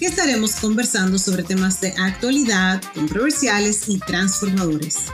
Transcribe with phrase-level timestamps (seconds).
[0.00, 5.12] que estaremos conversando sobre temas de actualidad, controversiales y transformadores.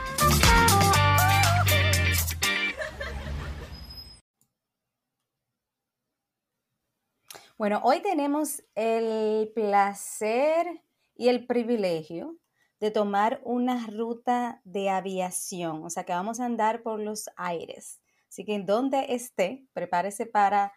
[7.58, 10.84] Bueno, hoy tenemos el placer
[11.16, 12.36] y el privilegio
[12.78, 18.00] de tomar una ruta de aviación, o sea que vamos a andar por los aires.
[18.28, 20.72] Así que donde esté, prepárese para,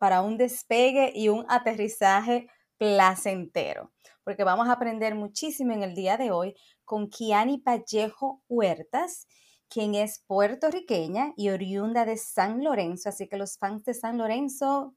[0.00, 2.48] para un despegue y un aterrizaje
[2.80, 3.92] placentero,
[4.24, 6.54] porque vamos a aprender muchísimo en el día de hoy
[6.86, 9.26] con Kiani Vallejo Huertas,
[9.68, 14.96] quien es puertorriqueña y oriunda de San Lorenzo, así que los fans de San Lorenzo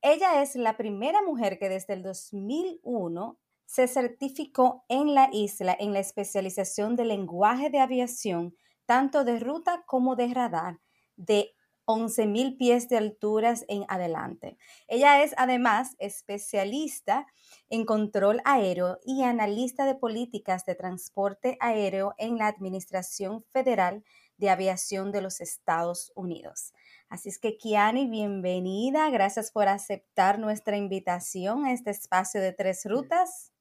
[0.00, 5.92] ella es la primera mujer que desde el 2001 se certificó en la isla en
[5.92, 8.54] la especialización de lenguaje de aviación,
[8.86, 10.78] tanto de ruta como de radar,
[11.16, 11.53] de
[11.86, 14.56] 11.000 pies de alturas en adelante.
[14.88, 17.26] Ella es además especialista
[17.68, 24.04] en control aéreo y analista de políticas de transporte aéreo en la Administración Federal
[24.36, 26.72] de Aviación de los Estados Unidos.
[27.08, 29.10] Así es que, Kiani, bienvenida.
[29.10, 33.52] Gracias por aceptar nuestra invitación a este espacio de tres rutas.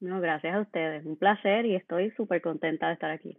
[0.00, 1.04] No, gracias a ustedes.
[1.04, 3.38] Un placer y estoy súper contenta de estar aquí.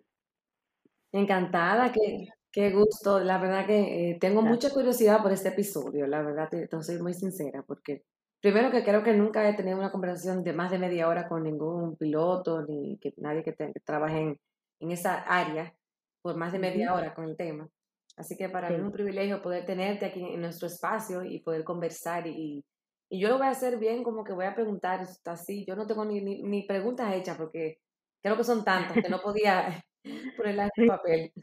[1.12, 3.20] Encantada, qué, qué gusto.
[3.20, 6.08] La verdad que eh, tengo mucha curiosidad por este episodio.
[6.08, 8.04] La verdad, te, soy muy sincera, porque
[8.42, 11.44] primero que creo que nunca he tenido una conversación de más de media hora con
[11.44, 13.54] ningún piloto ni que nadie que,
[13.86, 14.40] trabaje en,
[14.80, 15.74] en, esa área
[16.22, 17.70] por más de media hora con el tema.
[18.18, 21.64] Así que para mí es un privilegio poder tenerte aquí en nuestro espacio y poder
[21.64, 22.64] conversar y,
[23.10, 25.66] y yo lo voy a hacer bien como que voy a preguntar así.
[25.66, 27.80] Yo no tengo ni, ni, preguntas hechas porque
[28.22, 29.84] creo que son tantas que no podía
[30.38, 31.34] ponerlas en papel.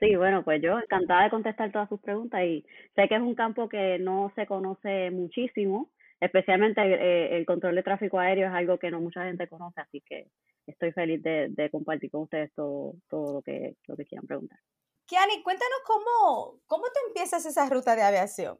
[0.00, 3.34] Sí, bueno, pues yo encantada de contestar todas sus preguntas y sé que es un
[3.34, 5.90] campo que no se conoce muchísimo,
[6.20, 10.00] especialmente eh, el, control de tráfico aéreo es algo que no mucha gente conoce, así
[10.00, 10.26] que
[10.66, 14.58] estoy feliz de, de compartir con ustedes todo, todo lo que, lo que quieran preguntar.
[15.06, 18.58] Kiani, cuéntanos cómo, cómo te empiezas esa ruta de aviación.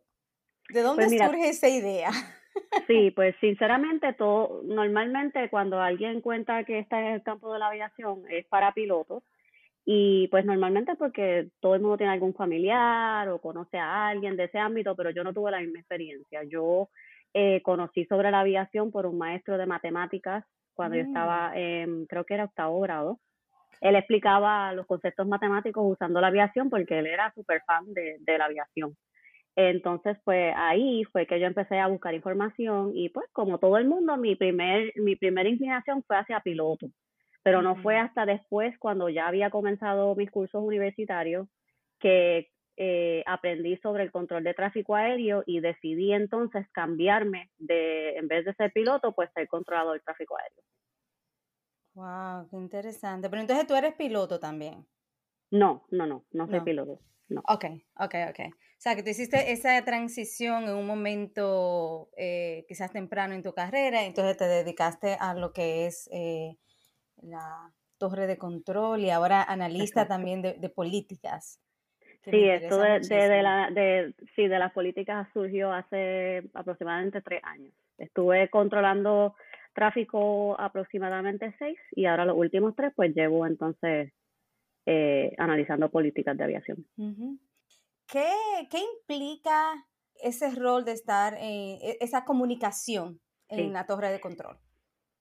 [0.69, 2.11] ¿De dónde pues surge esa idea?
[2.87, 7.67] Sí, pues sinceramente, todo, normalmente cuando alguien cuenta que está en el campo de la
[7.67, 9.25] aviación es para pilotos
[9.85, 14.45] y pues normalmente porque todo el mundo tiene algún familiar o conoce a alguien de
[14.45, 16.43] ese ámbito, pero yo no tuve la misma experiencia.
[16.45, 16.89] Yo
[17.35, 21.07] eh, conocí sobre la aviación por un maestro de matemáticas cuando yo mm.
[21.07, 23.19] estaba, en, creo que era octavo grado,
[23.81, 28.47] él explicaba los conceptos matemáticos usando la aviación porque él era súper fan de, la
[28.47, 28.97] aviación.
[29.57, 33.87] Entonces, pues ahí fue que yo empecé a buscar información y pues como todo el
[33.87, 36.89] mundo, mi primer, mi primera inclinación fue hacia piloto,
[37.45, 41.47] pero no fue hasta después cuando ya había comenzado mis cursos universitarios
[42.01, 48.29] que eh, aprendí sobre el control de tráfico aéreo y decidí entonces cambiarme de, en
[48.29, 50.65] vez de ser piloto, pues ser controlador de tráfico aéreo.
[51.93, 53.29] Wow, qué interesante.
[53.29, 54.87] Pero entonces tú eres piloto también.
[55.51, 56.99] No, no, no, no soy piloto.
[57.29, 57.43] No.
[57.47, 57.67] Ok,
[58.01, 58.41] ok, ok.
[58.49, 63.53] O sea, que tú hiciste esa transición en un momento eh, quizás temprano en tu
[63.53, 66.57] carrera, entonces te dedicaste a lo que es eh,
[67.23, 71.61] la torre de control y ahora analista también de, políticas.
[72.25, 77.73] Sí, esto de, de, la, de, sí, de las políticas surgió hace aproximadamente tres años.
[77.99, 79.35] Estuve controlando
[79.75, 84.13] tráfico aproximadamente seis y ahora los últimos tres pues llevo entonces
[84.87, 86.87] eh, analizando políticas de aviación.
[88.07, 88.31] ¿Qué,
[88.71, 89.87] ¿Qué, implica
[90.23, 94.59] ese rol de estar, en e, esa comunicación en la torre de control?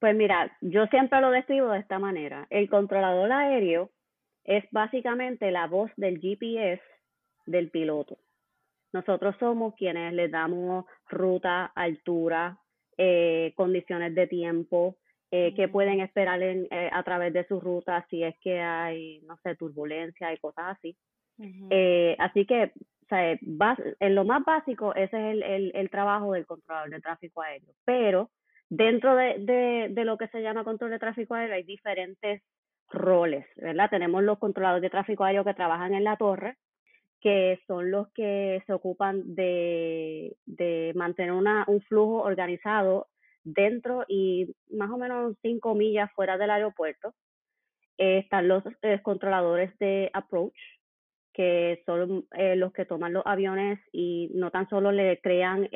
[0.03, 2.45] Pues mira, yo siempre lo describo de esta manera.
[2.49, 3.89] El controlador aéreo
[4.43, 6.81] es básicamente la voz del GPS
[7.45, 8.17] del piloto.
[8.91, 12.59] Nosotros somos quienes le damos ruta, altura,
[12.97, 14.97] eh, condiciones de tiempo,
[15.31, 19.21] eh, que pueden esperar en, eh, a través de su ruta si es que hay,
[19.21, 20.97] no sé, turbulencia y cosas así.
[21.69, 22.73] Eh, así que,
[23.03, 26.99] o sea, en lo más básico, ese es el, el, el, trabajo del controlador de
[26.99, 27.73] tráfico aéreo.
[27.85, 28.31] Pero
[28.69, 32.41] dentro de, de, de lo que se llama control de tráfico aéreo hay diferentes
[32.93, 33.89] roles, ¿verdad?
[33.89, 36.57] Tenemos los controladores de tráfico aéreo que trabajan en la torre,
[37.19, 40.35] que son los que se ocupan de,
[40.95, 43.07] mantener una, un flujo organizado
[43.43, 47.13] dentro y más o menos cinco millas fuera del aeropuerto.
[47.97, 48.63] están los
[49.03, 50.57] controladores de approach,
[51.33, 52.25] que son
[52.55, 55.69] los que toman los aviones y no tan solo le crean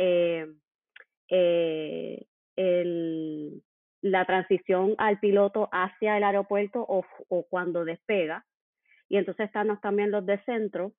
[2.57, 3.63] el,
[4.01, 7.05] la transición al piloto hacia el aeropuerto o,
[7.49, 8.45] cuando despega.
[9.09, 10.91] Y entonces están también los de centro,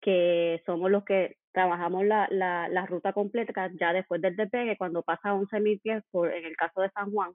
[0.00, 5.02] que somos los que trabajamos la, la, la ruta completa ya después del despegue, cuando
[5.02, 7.32] pasa 11.000 pies, por, en el caso de San Juan,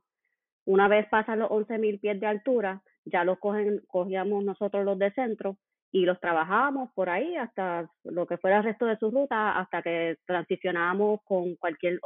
[0.65, 5.11] una vez pasan los 11.000 pies de altura, ya los cogen, cogíamos nosotros los de
[5.11, 5.57] centro
[5.91, 9.81] y los trabajábamos por ahí hasta lo que fuera el resto de su ruta, hasta
[9.81, 11.99] que transicionábamos con cualquier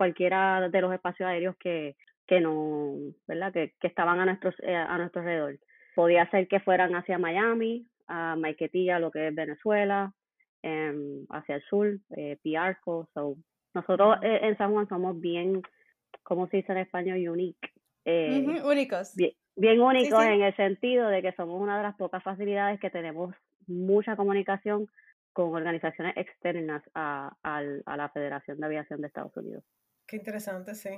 [0.00, 1.94] cualquiera de los espacios aéreos que,
[2.26, 2.94] que no,
[3.28, 3.52] ¿verdad?
[3.52, 5.58] Que, que estaban a nuestro, eh, a nuestro alrededor.
[5.94, 10.10] Podía ser que fueran hacia Miami, a Maiquetilla, lo que es Venezuela,
[10.62, 13.10] em, hacia el sur, eh, Piarco.
[13.12, 13.36] So,
[13.74, 15.60] nosotros eh, en San Juan somos bien,
[16.22, 17.18] ¿cómo se dice en español?
[17.28, 17.68] Unique.
[18.06, 19.14] Eh, únicos.
[19.54, 23.34] Bien, únicos en el sentido de que somos una de las pocas facilidades que tenemos
[23.66, 24.88] mucha comunicación
[25.34, 29.62] con organizaciones externas a, a la Federación de Aviación de Estados Unidos.
[30.10, 30.90] Qué interesante, sí.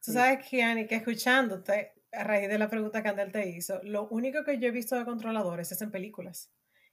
[0.00, 4.06] Tú sabes, Kiani, que escuchándote, a raíz de la pregunta que Andel te hizo, lo
[4.06, 6.48] único que yo he visto de controladores es en películas.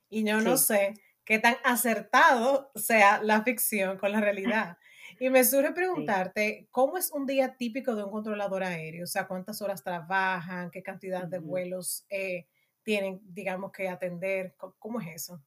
[0.10, 4.80] Y yo no sé qué tan acertado sea la ficción con la realidad.
[5.20, 9.04] Y me surge preguntarte, ¿cómo es un día típico de un controlador aéreo?
[9.04, 10.72] O sea, ¿cuántas horas trabajan?
[10.72, 12.48] ¿Qué cantidad de vuelos eh,
[12.82, 14.56] tienen, digamos, que atender?
[14.58, 15.40] ¿Cómo, es eso?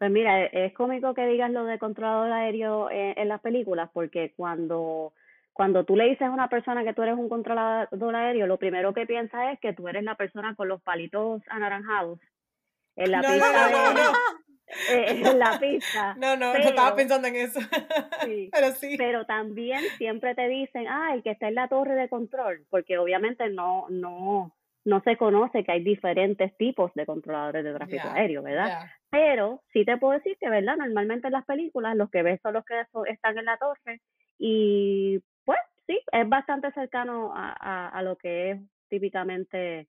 [0.00, 3.90] Pues mira, e, es cómico que digas lo de controlador aéreo en, en las películas,
[3.92, 5.12] porque cuando
[5.52, 8.94] cuando tú le dices a una persona que tú eres un controlador aéreo, lo primero
[8.94, 12.18] que piensa es que tú eres la persona con los palitos anaranjados
[12.96, 13.70] en la pista.
[13.70, 14.10] No, no,
[14.88, 16.14] eh, en la pista.
[16.18, 17.60] No, no, no estaba pensando en eso.
[18.24, 18.94] Sí, pero sí.
[18.96, 23.50] Pero también siempre te dicen, ay, que está en la torre de control, porque obviamente
[23.50, 24.54] no, no,
[24.84, 28.86] no se conoce que hay diferentes tipos de controladores de tráfico aéreo, ¿verdad?
[29.10, 30.76] Pero sí te puedo decir que, ¿verdad?
[30.76, 34.00] Normalmente en las películas los que ves son los que están en la torre
[34.38, 39.86] y pues sí, es bastante cercano a, a, lo que es típicamente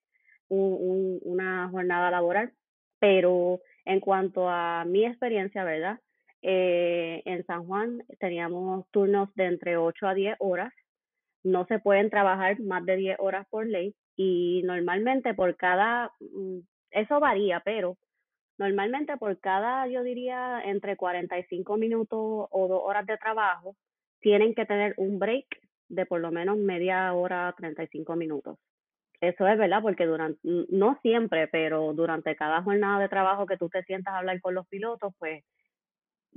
[0.48, 2.52] un, una jornada laboral,
[2.98, 6.00] pero en cuanto a mi experiencia, ¿verdad?
[6.42, 10.72] Eh, en San Juan teníamos turnos de entre 8 a 10 horas,
[11.44, 16.58] no se pueden trabajar más de 10 horas por ley y normalmente por cada, mm,
[16.90, 17.96] eso varía, pero
[18.58, 23.76] normalmente por cada, yo diría, entre 45 minutos o 2 horas de trabajo,
[24.20, 25.46] tienen que tener un break
[25.88, 28.58] de por lo menos media hora, 35 minutos.
[29.20, 33.68] Eso es verdad, porque durante, no siempre, pero durante cada jornada de trabajo que tú
[33.68, 35.44] te sientas a hablar con los pilotos, pues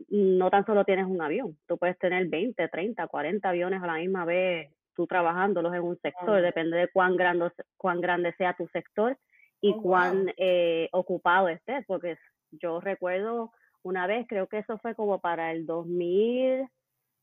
[0.09, 3.95] no tan solo tienes un avión, tú puedes tener 20, 30, 40 aviones a la
[3.95, 8.67] misma vez, tú trabajándolos en un sector, depende de cuán grande, cuán grande sea tu
[8.67, 9.17] sector
[9.61, 12.17] y oh, cuán eh, ocupado estés, porque
[12.51, 13.51] yo recuerdo
[13.83, 16.67] una vez, creo que eso fue como para el 2000,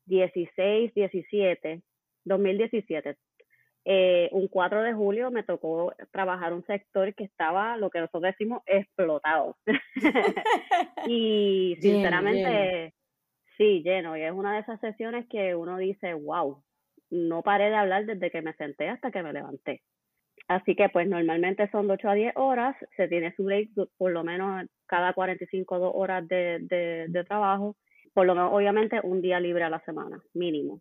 [0.07, 1.83] 16, 17,
[2.25, 3.17] 2017,
[3.85, 8.23] eh, un 4 de julio me tocó trabajar un sector que estaba, lo que nosotros
[8.23, 9.57] decimos, explotado.
[11.09, 12.95] y sinceramente,
[13.57, 14.17] sí, lleno.
[14.17, 16.63] Y es una de esas sesiones que uno dice, wow,
[17.13, 19.83] no paré de hablar desde que me senté hasta que me levanté.
[20.49, 24.11] Así que pues normalmente son de 8 a 10 horas, se tiene su break por
[24.11, 27.77] lo menos cada 45 horas de, de, de trabajo
[28.15, 30.81] por lo menos obviamente un día libre a la semana, mínimo.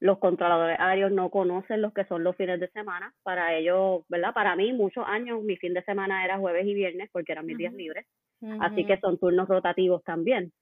[0.00, 3.14] Los controladores aéreos no conocen los que son los fines de semana.
[3.22, 4.34] Para ellos, ¿verdad?
[4.34, 7.56] Para mí, muchos años, mi fin de semana era jueves y viernes porque eran mis
[7.56, 8.06] días libres.
[8.60, 10.52] Así que son turnos rotativos también.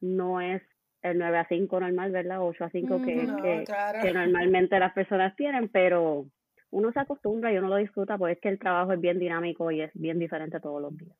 [0.00, 0.62] No es
[1.02, 2.42] el 9 a 5 normal, ¿verdad?
[2.42, 3.64] 8 a 5 que,
[4.02, 6.26] que, normalmente las personas tienen, pero
[6.70, 9.70] uno se acostumbra y uno lo disfruta porque es que el trabajo es bien dinámico
[9.70, 11.16] y es bien diferente todos los días.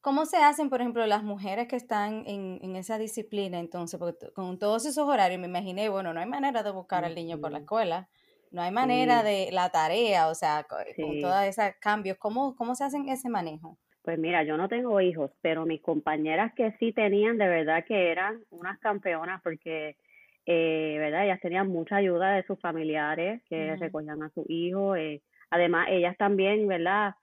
[0.00, 3.58] ¿Cómo se hacen, por ejemplo, las mujeres que están en, en, esa disciplina?
[3.58, 7.16] Entonces, porque con todos esos horarios me imaginé, bueno, no hay manera de buscar al
[7.16, 8.08] niño por la escuela,
[8.52, 12.84] no hay manera de la tarea, o sea, con todos esos cambios, ¿cómo, ¿cómo se
[12.84, 13.76] hacen ese manejo?
[14.06, 18.10] Pues mira, yo no tengo hijos, pero mis compañeras que sí tenían, de verdad que
[18.10, 19.96] eran unas campeonas porque,
[20.46, 21.26] eh, ¿verdad?
[21.26, 24.96] Ellas tenían mucha ayuda de sus familiares que recogían a su hijo.
[24.96, 27.14] Eh, además, ellas también, ¿verdad?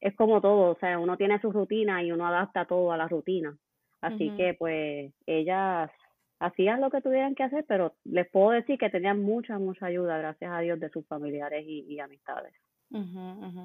[0.00, 3.06] es como todo, o sea, uno tiene su rutina y uno adapta todo a la
[3.06, 3.56] rutina.
[4.00, 5.90] Así que pues ellas
[6.38, 10.16] hacían lo que tuvieran que hacer, pero les puedo decir que tenían mucha, mucha ayuda,
[10.16, 12.54] gracias a Dios, de sus familiares y, amistades.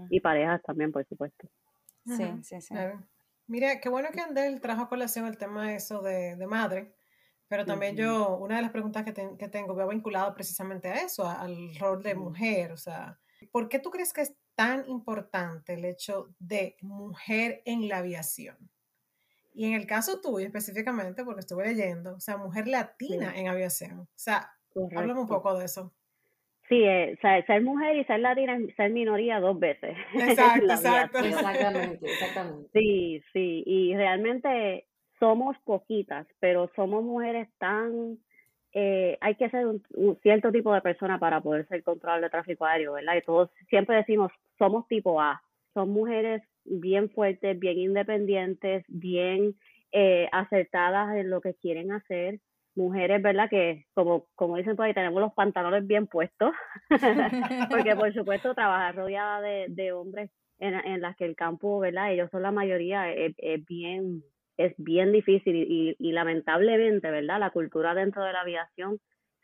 [0.10, 1.48] Y parejas también, por supuesto.
[2.06, 2.76] Sí, sí, sí.
[3.48, 6.96] Mira, qué bueno que Andel trajo a colación el tema de eso de, de madre,
[7.48, 11.28] pero también yo, una de las preguntas que, que tengo, veo vinculado precisamente a eso,
[11.28, 13.20] al rol de mujer, o sea,
[13.52, 18.58] ¿por qué tú crees que es tan importante el hecho de mujer en la aviación?
[19.54, 24.00] Y en el caso tuyo específicamente, porque estuve leyendo, o sea, mujer latina en aviación.
[24.02, 24.52] O sea,
[24.96, 25.94] háblame un poco de eso.
[26.68, 29.96] Sí, eh, ser mujer y ser latina es ser minoría dos veces.
[30.14, 31.20] Exacto, exacto.
[31.20, 32.70] Exactamente, exactamente.
[32.74, 34.86] Sí, sí, y realmente
[35.20, 38.18] somos poquitas, pero somos mujeres tan...
[38.78, 39.82] Eh, hay que ser un,
[40.22, 43.16] cierto tipo de persona para poder ser control de tráfico aéreo, ¿verdad?
[43.16, 45.42] Y todos siempre decimos, somos tipo A.
[45.74, 49.56] Son mujeres bien fuertes, bien independientes, bien
[49.94, 52.40] eh, acertadas en lo que quieren hacer.
[52.76, 53.50] Mujeres, ¿verdad?
[53.50, 56.52] Que como, como dicen por ahí, tenemos los pantalones bien puestos,
[57.70, 60.30] porque por supuesto trabajar rodeada de, de hombres
[60.60, 62.12] en, en las que el campo, ¿verdad?
[62.12, 64.24] Ellos son la mayoría, es, es bien
[64.58, 67.40] es bien difícil y, y, lamentablemente, ¿verdad?
[67.40, 69.00] La cultura dentro de la aviación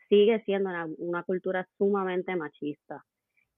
[0.08, 3.04] sigue siendo una, una, cultura sumamente machista.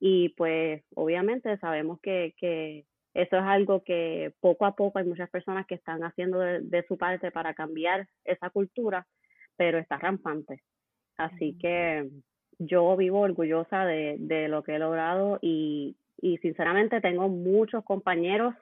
[0.00, 5.31] Y pues obviamente sabemos que, que eso es algo que poco a poco hay muchas
[5.31, 9.07] personas que están haciendo de, su parte para cambiar esa cultura,
[9.57, 10.63] pero está rampante.
[11.17, 12.09] Así que
[12.59, 18.55] yo vivo orgullosa de, de lo que he logrado y, y sinceramente tengo muchos compañeros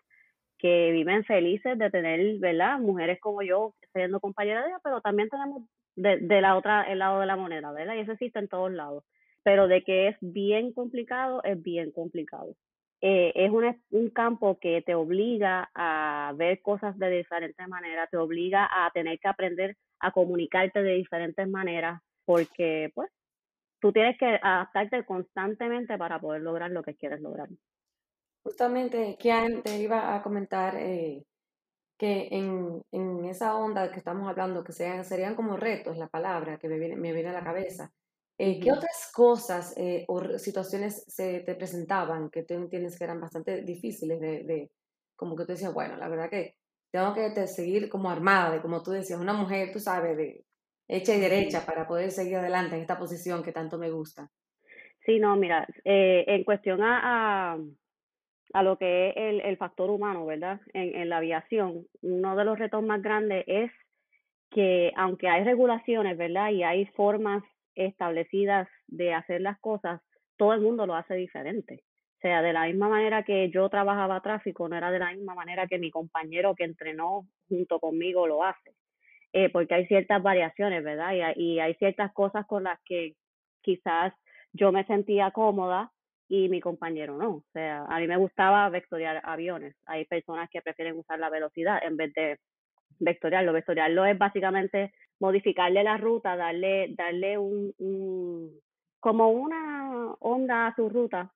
[0.58, 2.78] que viven felices de tener, ¿verdad?
[2.78, 5.64] Mujeres como yo siendo compañeras de ella, pero también tenemos
[5.96, 7.94] de, de, la otra, el lado de la moneda, ¿verdad?
[7.94, 9.04] Y eso existe en todos lados.
[9.42, 12.54] Pero de que es bien complicado, es bien complicado.
[13.04, 18.16] Eh, es un, un campo que te obliga a ver cosas de diferentes maneras, te
[18.16, 23.10] obliga a tener que aprender a comunicarte de diferentes maneras, porque pues
[23.80, 27.48] tú tienes que adaptarte constantemente para poder lograr lo que quieres lograr.
[28.44, 31.24] Justamente, Kian, te iba a comentar eh,
[31.98, 36.58] que en, en, esa onda que estamos hablando, que sean, serían como retos, la palabra
[36.58, 37.92] que me viene, me viene a la cabeza,
[38.44, 43.20] eh, ¿qué otras cosas eh, o situaciones se te presentaban que tú entiendes que eran
[43.20, 44.70] bastante difíciles de, de,
[45.14, 46.56] como que tú decías, bueno, la verdad que
[46.90, 50.44] tengo que seguir como armada, de como tú decías, una mujer, tú sabes, de
[50.88, 54.28] hecha y derecha para poder seguir adelante en esta posición que tanto me gusta?
[55.06, 57.58] Sí, no, mira, en cuestión a
[58.52, 60.60] a lo que es el, el factor humano, ¿verdad?
[60.74, 63.70] En, en la aviación, uno de los retos más grandes es
[64.50, 66.50] que aunque hay regulaciones, ¿verdad?
[66.50, 67.42] Y hay formas
[67.74, 70.00] establecidas de hacer las cosas,
[70.36, 71.82] todo el mundo lo hace diferente.
[72.18, 75.34] O sea, de la misma manera que yo trabajaba tráfico, no era de la misma
[75.34, 78.74] manera que mi compañero que entrenó junto conmigo lo hace.
[79.32, 81.36] Eh, porque hay ciertas variaciones, ¿verdad?
[81.36, 83.14] Y y hay ciertas cosas con las que
[83.62, 84.12] quizás
[84.52, 85.90] yo me sentía cómoda
[86.28, 87.30] y mi compañero no.
[87.36, 89.74] O sea, a mí me gustaba vectoriar aviones.
[89.86, 92.38] Hay personas que prefieren usar la velocidad en vez de
[92.98, 93.52] vectoriarlo.
[93.52, 98.60] Vectoriarlo es básicamente modificarle la ruta, darle, darle un, un
[98.98, 101.32] como una onda a su ruta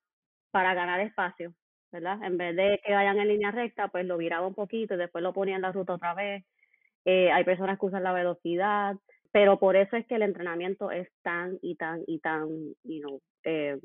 [0.50, 1.54] para ganar espacio,
[1.92, 2.20] ¿verdad?
[2.24, 5.22] En vez de que vayan en línea recta, pues lo viraba un poquito y después
[5.22, 6.44] lo ponía en la ruta otra vez.
[7.04, 8.96] Eh, hay personas que usan la velocidad,
[9.30, 12.48] pero por eso es que el entrenamiento es tan y tan y tan,
[12.82, 13.78] you know, eh,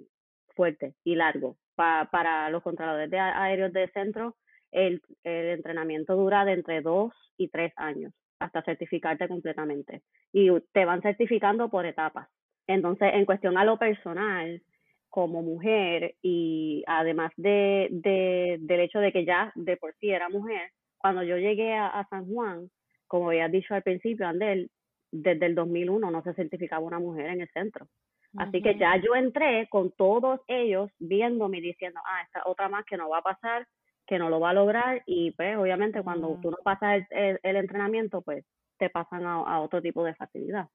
[0.56, 1.58] fuerte y largo.
[1.76, 4.36] para los controladores de aéreos de centro,
[4.72, 10.02] el, el entrenamiento dura de entre dos y tres años hasta certificarte completamente.
[10.34, 12.28] Y te van certificando por etapas.
[12.68, 14.62] Entonces, en cuestión a lo personal,
[15.10, 20.30] como mujer y además de, de, del hecho de que ya de por sí era
[20.30, 22.70] mujer, cuando yo llegué a, a San Juan,
[23.08, 24.70] como habías dicho al principio, Andel,
[25.12, 27.88] desde el 2001 no se certificaba una mujer en el centro.
[28.38, 32.86] Así que ya yo entré con todos ellos viéndome y diciendo, ah, esta otra más
[32.86, 33.68] que no va a pasar,
[34.12, 37.56] que no lo va a lograr y pues obviamente cuando tú no pasas el, el,
[37.56, 38.44] entrenamiento, pues
[38.78, 40.68] te pasan a, a, otro tipo de facilidad.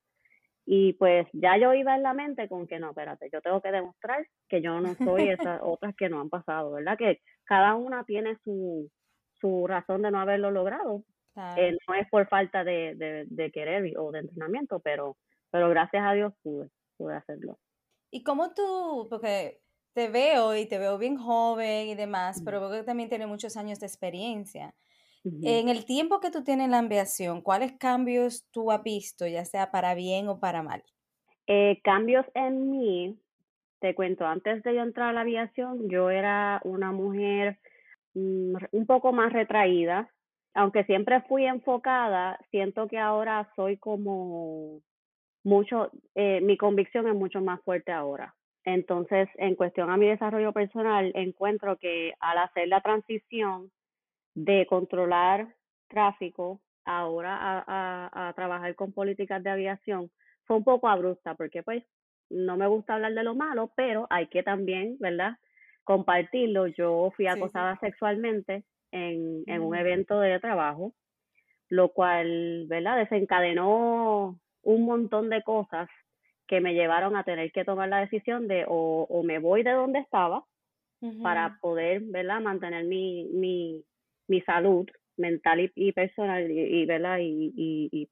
[0.65, 3.73] Y pues ya yo iba en la mente con que no, espérate, yo tengo que
[3.73, 6.97] demostrar que yo no soy esas otras que no han pasado, ¿verdad?
[6.97, 8.91] Que cada una tiene su,
[9.39, 11.05] su razón de no haberlo logrado.
[11.59, 15.19] Eh, no es por falta de, de, de querer o de entrenamiento, pero,
[15.51, 17.59] pero gracias a Dios pude pude hacerlo.
[18.11, 19.61] ¿Y cómo tú, porque
[19.97, 23.57] te veo y te veo bien joven y demás, pero veo que también tienes muchos
[23.57, 24.75] años de experiencia.
[25.25, 29.47] En el tiempo que tú tienes en la aviación, ¿cuáles cambios tú has visto, ya
[29.47, 30.83] sea para bien o para mal?
[31.47, 33.19] Eh, cambios en mí,
[33.81, 37.59] te cuento, antes de yo entrar a la aviación, yo era una mujer
[38.13, 40.11] mm, un poco más retraída,
[40.53, 44.83] aunque siempre fui enfocada, siento que ahora soy como
[45.43, 48.36] mucho, eh, mi convicción es mucho más fuerte ahora.
[48.67, 53.71] Entonces, en cuestión a mi desarrollo personal, encuentro que al hacer la transición
[54.35, 55.55] de controlar
[55.89, 60.11] tráfico ahora a, a, a trabajar con políticas de aviación,
[60.45, 61.83] fue un poco abrupta, porque pues
[62.29, 65.39] no me gusta hablar de lo malo, pero hay que también, ¿verdad?
[65.87, 69.75] compartirlo, yo fui acosada sexualmente en, en un mm.
[69.77, 70.93] evento de trabajo,
[71.69, 72.99] lo cual, ¿verdad?
[72.99, 75.89] Desencadenó un montón de cosas
[76.47, 79.73] que me llevaron a tener que tomar la decisión de o, o me voy de
[79.73, 80.45] donde estaba
[81.23, 82.41] para poder, ¿verdad?
[82.41, 83.85] Mantener mi, mi,
[84.29, 87.19] mi salud mental y, personal y, ¿verdad?
[87.21, 88.09] Y, y,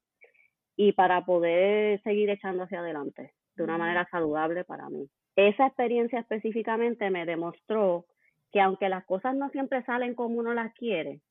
[0.77, 5.09] y, para poder seguir echando hacia adelante de una manera saludable para mí.
[5.35, 8.05] Esa experiencia específicamente me demostró
[8.51, 11.21] que aunque las cosas no siempre salen como uno las quiere,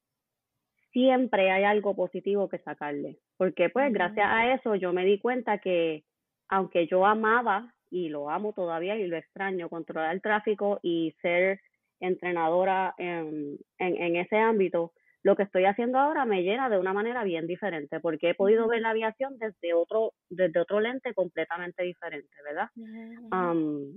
[0.93, 3.19] siempre hay algo positivo que sacarle.
[3.37, 6.05] Porque pues gracias a eso yo me di cuenta que
[6.49, 11.61] aunque yo amaba y lo amo todavía y lo extraño, controlar el tráfico y ser
[12.01, 14.93] entrenadora en, en, en ese ámbito,
[15.25, 18.69] lo que estoy haciendo ahora me llena de una manera bien diferente, porque he podido
[18.69, 22.69] ver la aviación desde otro, desde otro lente completamente diferente, ¿verdad?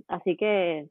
[0.08, 0.88] así que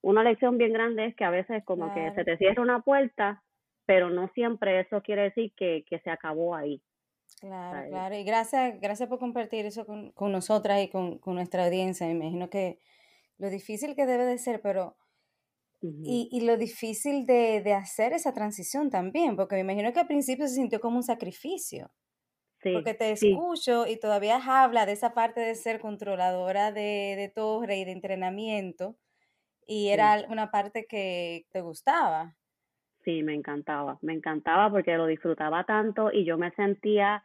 [0.00, 3.42] una lección bien grande es que a veces como que se te cierra una puerta,
[3.84, 6.80] pero no siempre eso quiere decir que, que se acabó ahí.
[7.42, 8.14] Claro, claro.
[8.14, 12.06] Y gracias, gracias por compartir eso con, con nosotras y con, con, nuestra audiencia.
[12.06, 12.78] Me imagino que
[13.36, 14.96] lo difícil que debe de ser, pero
[15.80, 20.06] y, y, lo difícil de, de, hacer esa transición también, porque me imagino que al
[20.06, 21.90] principio se sintió como un sacrificio.
[22.60, 27.28] Sí, porque te escucho y todavía habla de esa parte de ser controladora de, de
[27.28, 28.96] torre y de entrenamiento,
[29.66, 32.36] y era una parte que te gustaba.
[33.04, 37.24] Sí, me encantaba, me encantaba porque lo disfrutaba tanto y yo me sentía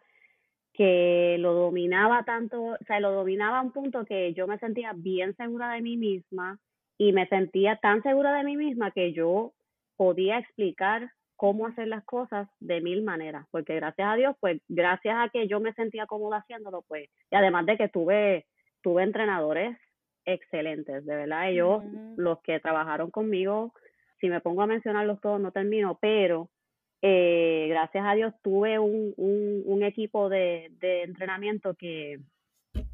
[0.77, 4.93] que lo dominaba tanto, o sea, lo dominaba a un punto que yo me sentía
[4.95, 6.59] bien segura de mí misma,
[6.99, 9.53] y me sentía tan segura de mí misma que yo
[9.97, 15.15] podía explicar cómo hacer las cosas de mil maneras, porque gracias a Dios, pues gracias
[15.17, 18.45] a que yo me sentía cómoda haciéndolo, pues, y además de que tuve,
[18.81, 19.77] tuve entrenadores
[20.25, 21.83] excelentes, de verdad, ellos,
[22.17, 23.73] los que trabajaron conmigo,
[24.19, 26.49] si me pongo a mencionarlos todos no termino, pero
[27.01, 32.19] eh, gracias a Dios tuve un, un, equipo de, de entrenamiento que,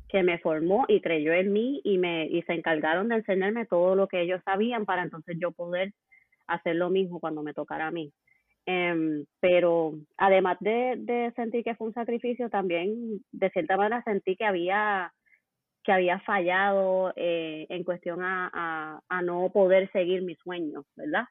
[0.10, 3.96] que me formó y creyó en mí y me y se encargaron de enseñarme todo
[3.96, 5.94] lo que ellos sabían para entonces yo poder
[6.48, 8.12] hacer lo mismo cuando me tocara a mí.
[8.66, 14.36] Em, pero además de, de sentir que fue un sacrificio, también de cierta manera sentí
[14.36, 15.12] que había
[15.84, 21.26] que había fallado eh, en cuestión a, a, a, no poder seguir mis sueños, ¿verdad?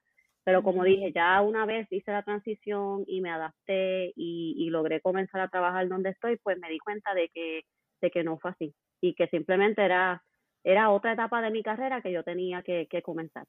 [0.45, 5.01] Pero como dije, ya una vez hice la transición y me adapté y, y logré
[5.01, 7.63] comenzar a trabajar donde estoy, pues me di cuenta de que
[8.03, 10.23] de que no fue así y que simplemente era,
[10.63, 13.47] era otra etapa de mi carrera que yo tenía que, que comenzar.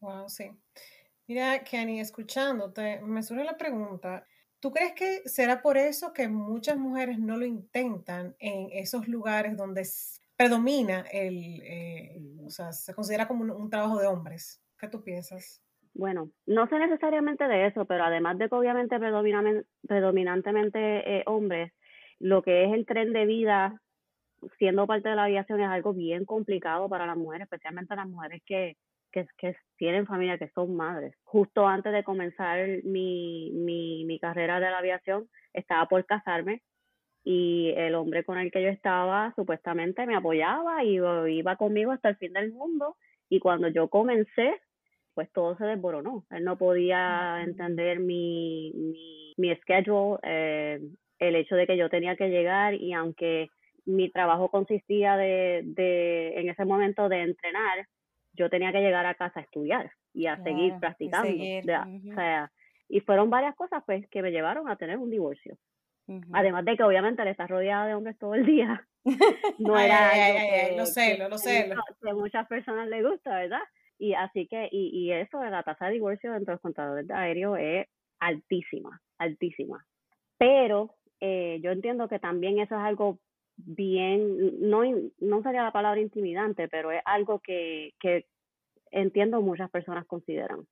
[0.00, 0.50] Wow, sí.
[1.28, 4.26] Mira, Kenny, escuchándote, me surge la pregunta,
[4.58, 9.56] ¿tú crees que será por eso que muchas mujeres no lo intentan en esos lugares
[9.56, 9.86] donde
[10.36, 14.60] predomina el, eh, o sea, se considera como un, trabajo de hombres?
[14.76, 15.62] ¿Qué tú piensas?
[15.94, 21.72] Bueno, no sé necesariamente de eso, pero además de que obviamente predominantemente eh, hombres,
[22.18, 23.80] lo que es el tren de vida
[24.58, 28.42] siendo parte de la aviación es algo bien complicado para las mujeres, especialmente las mujeres
[28.46, 28.76] que,
[29.12, 31.14] que, que tienen familia, que son madres.
[31.24, 36.62] Justo antes de comenzar mi, mi, mi carrera de la aviación, estaba por casarme
[37.24, 42.08] y el hombre con el que yo estaba supuestamente me apoyaba y iba conmigo hasta
[42.08, 42.96] el fin del mundo
[43.28, 44.60] y cuando yo comencé
[45.14, 50.80] pues todo se desboronó él no podía entender mi mi, mi schedule eh,
[51.18, 53.48] el hecho de que yo tenía que llegar y aunque
[53.84, 57.86] mi trabajo consistía de, de en ese momento de entrenar,
[58.32, 61.30] yo tenía que llegar a casa a estudiar y a seguir practicando.
[61.30, 62.50] Y, o sea,
[62.88, 65.56] y fueron varias cosas pues que me llevaron a tener un divorcio.
[66.32, 68.86] Además de que obviamente le estás rodeada de hombres todo el día.
[69.58, 71.72] No era algo que, lo sé, lo sé.
[72.00, 73.62] Que muchas personas les gusta, ¿verdad?
[74.02, 77.06] Y así que, y, y eso de la tasa de divorcio dentro de los contadores
[77.06, 77.86] de aéreo es
[78.18, 79.86] altísima, altísima.
[80.38, 83.20] Pero eh, yo entiendo que también eso es algo
[83.56, 84.82] bien, no,
[85.20, 88.26] no sería la palabra intimidante, pero es algo que, que
[88.90, 90.66] entiendo muchas personas consideran,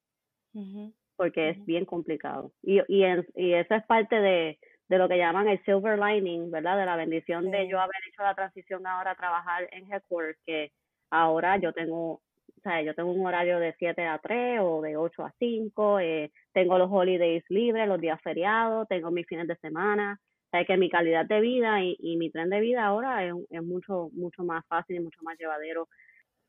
[1.14, 2.50] porque es bien complicado.
[2.62, 3.04] Y, y,
[3.36, 6.76] y eso es parte de, de lo que llaman el silver lining, ¿verdad?
[6.76, 10.72] De la bendición de yo haber hecho la transición ahora a trabajar en headquarters, que
[11.10, 12.22] ahora yo tengo,
[12.64, 16.30] o yo tengo un horario de 7 a 3 o de 8 a 5, eh,
[16.52, 20.20] tengo los holidays libres, los días feriados, tengo mis fines de semana,
[20.50, 24.42] sea, que mi calidad de vida y, mi tren de vida ahora es, mucho, mucho
[24.42, 25.88] más fácil y mucho más llevadero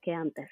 [0.02, 0.50] que antes.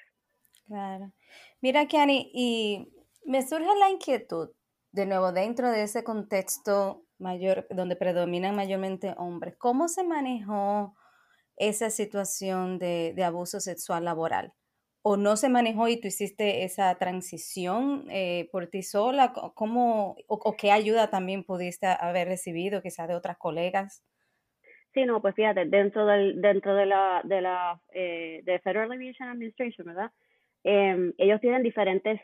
[0.66, 1.12] Claro.
[1.60, 2.92] Mira, Kiani, y
[3.24, 4.50] me surge la inquietud,
[4.92, 10.96] de nuevo, dentro de ese contexto mayor, donde predominan mayormente hombres, ¿cómo se manejó
[11.56, 14.52] esa situación de abuso sexual laboral?
[15.02, 19.32] O no se manejó y tú hiciste esa transición eh, por ti sola?
[19.54, 24.04] ¿Cómo, o, qué ayuda también pudiste haber recibido quizás de otras colegas?
[24.92, 29.28] Sí, no, pues fíjate, dentro del dentro de la de la eh, de Federal Aviation
[29.28, 30.10] Administration, ¿verdad?
[30.64, 32.20] Em, ellos tienen diferentes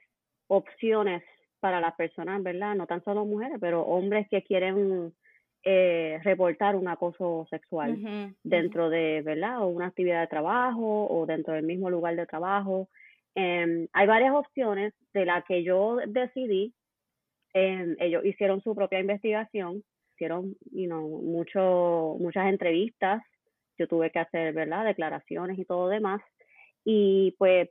[0.49, 1.23] opciones
[1.61, 2.75] para las personas, ¿verdad?
[2.75, 5.15] No tan solo mujeres, pero hombres que quieren
[5.69, 7.99] eh, reportar un acoso sexual
[8.45, 9.63] dentro de, ¿verdad?
[9.63, 12.89] O una actividad de trabajo o dentro del mismo lugar de trabajo.
[13.35, 16.73] Em, hay varias opciones de las que yo decidí.
[17.53, 19.83] Em, ellos hicieron su propia investigación,
[20.15, 23.25] hicieron you know, mucho, muchas entrevistas.
[23.77, 24.85] Yo tuve que hacer, ¿verdad?
[24.85, 26.23] Declaraciones y todo demás.
[26.85, 27.71] Y pues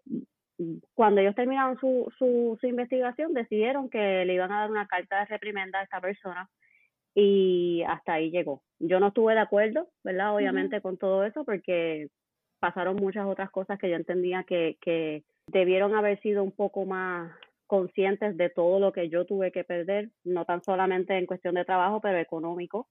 [0.95, 5.19] cuando ellos terminaron su, su, su investigación, decidieron que le iban a dar una carta
[5.19, 6.49] de reprimenda a esta persona
[7.15, 8.61] y hasta ahí llegó.
[8.79, 10.35] Yo no estuve de acuerdo, ¿verdad?
[10.35, 12.09] Obviamente con todo eso porque
[12.59, 17.31] pasaron muchas otras cosas que yo entendía que, que debieron haber sido un poco más
[17.67, 21.65] conscientes de todo lo que yo tuve que perder, no tan solamente en cuestión de
[21.65, 22.87] trabajo, pero económico.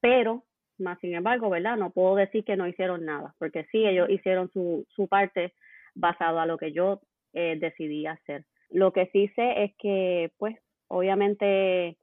[0.00, 0.44] Pero,
[0.78, 1.76] más sin embargo, ¿verdad?
[1.76, 5.52] No puedo decir que no hicieron nada, porque sí, ellos hicieron su, su parte
[5.94, 7.00] basado a lo que yo
[7.34, 8.44] eh, decidí hacer.
[8.70, 10.56] Lo que sí sé es que, pues,
[10.88, 11.98] obviamente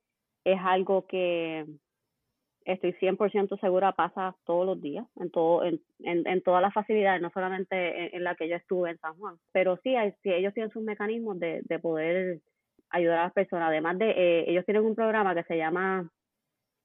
[0.53, 1.65] es algo que
[2.65, 7.31] estoy 100% segura pasa todos los días, en, todo, en, en, todas las facilidades, no
[7.31, 10.83] solamente en, la que yo estuve en San Juan, pero sí, hay, ellos tienen sus
[10.83, 12.41] mecanismos de, de poder
[12.89, 13.69] ayudar a las personas.
[13.69, 16.09] Además de, eh, ellos tienen un programa que se llama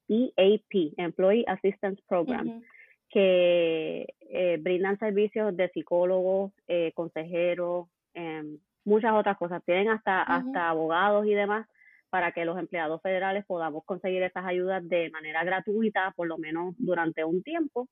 [0.09, 2.62] EAP, Employee Assistance Program,
[3.11, 9.62] que eh, brindan servicios de psicólogos, eh, consejeros, em, muchas otras cosas.
[9.64, 11.66] Tienen hasta, hasta abogados y demás
[12.14, 16.77] para que los empleados federales podamos conseguir esas ayudas de manera gratuita, por lo menos
[16.79, 17.88] durante un tiempo.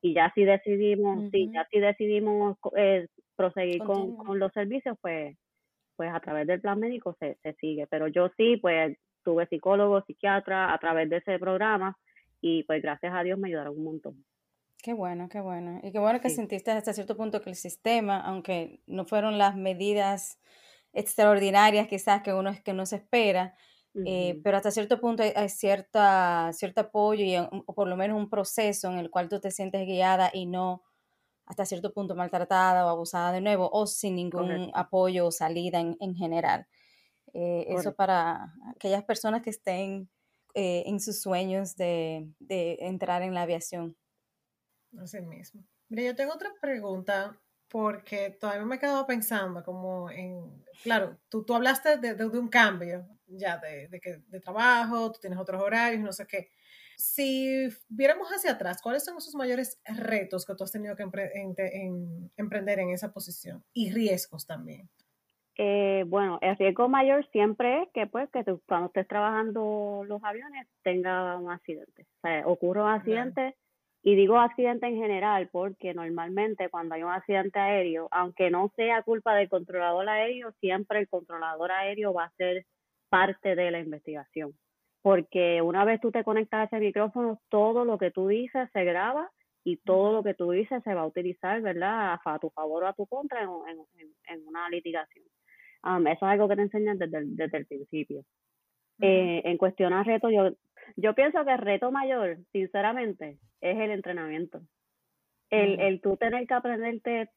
[0.00, 5.36] Y ya si decidimos, ya si decidimos eh, proseguir con, con, los servicios, pues,
[5.94, 7.86] pues a través del plan médico se, se sigue.
[7.86, 11.96] Pero yo sí, pues tuve psicólogo, psiquiatra a través de ese programa
[12.40, 14.24] y pues gracias a Dios me ayudaron un montón.
[14.82, 15.78] Qué bueno, qué bueno.
[15.84, 19.54] Y qué bueno que sentiste hasta cierto punto que el sistema, aunque no fueron las
[19.54, 20.40] medidas
[20.92, 23.56] extraordinarias quizás que uno es que no se espera,
[24.06, 28.30] eh, pero hasta cierto punto hay, cierta, cierto apoyo y, o por lo menos un
[28.30, 30.82] proceso en el cual tú te sientes guiada y no
[31.44, 35.96] hasta cierto punto maltratada o abusada de nuevo o sin ningún apoyo o salida en,
[36.00, 36.66] en general.
[37.34, 40.08] Eh, eso para aquellas personas que estén
[40.54, 43.96] eh, en sus sueños de, de entrar en la aviación.
[44.98, 45.64] Así mismo.
[45.88, 47.38] Mira, yo tengo otra pregunta
[47.72, 52.48] porque todavía me he quedado pensando como en, claro, tú, tú hablaste de, de, un
[52.48, 56.50] cambio ya de, de, que, de trabajo, tú tienes otros horarios, no sé qué.
[56.98, 62.30] Si viéramos hacia atrás, ¿cuáles son esos mayores retos que tú has tenido que en,
[62.36, 63.64] emprender en esa posición?
[63.72, 64.90] Y riesgos también.
[65.56, 70.66] Eh, bueno, el riesgo mayor siempre es que pues que cuando estés trabajando los aviones
[70.82, 72.06] tenga un accidente.
[72.18, 73.56] O sea, ocurre un accidente,
[74.02, 79.02] y digo accidente en general porque normalmente cuando hay un accidente aéreo, aunque no sea
[79.02, 82.66] culpa del controlador aéreo, siempre el controlador aéreo va a ser
[83.08, 84.52] parte de la investigación.
[85.02, 88.84] Porque una vez tú te conectas a ese micrófono, todo lo que tú dices se
[88.84, 89.30] graba
[89.64, 92.18] y todo lo que tú dices se va a utilizar, ¿verdad?
[92.24, 93.50] A, tu favor o a tu contra en,
[94.28, 95.24] en, una litigación.
[95.84, 98.24] Um, eso es algo que te enseñan desde desde el principio.
[99.02, 100.52] Eh, en cuestión a reto, yo
[100.96, 104.60] yo pienso que el reto mayor, sinceramente, es el entrenamiento.
[105.50, 107.28] El, el tú tener que aprenderte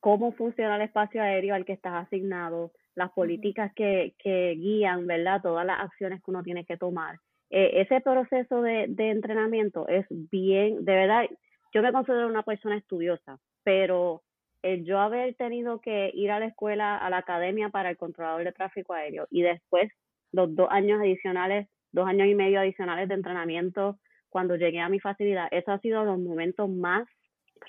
[0.00, 5.40] cómo funciona el espacio aéreo al que estás asignado, las políticas que, que guían, ¿verdad?
[5.42, 7.18] Todas las acciones que uno tiene que tomar.
[7.50, 11.26] Eh, ese proceso de, de entrenamiento es bien, de verdad,
[11.72, 14.22] yo me considero una persona estudiosa, pero
[14.62, 18.42] el yo haber tenido que ir a la escuela, a la academia para el controlador
[18.42, 19.92] de tráfico aéreo y después
[20.32, 25.00] los dos años adicionales dos años y medio adicionales de entrenamiento cuando llegué a mi
[25.00, 25.48] facilidad.
[25.50, 27.08] Eso ha sido los momentos más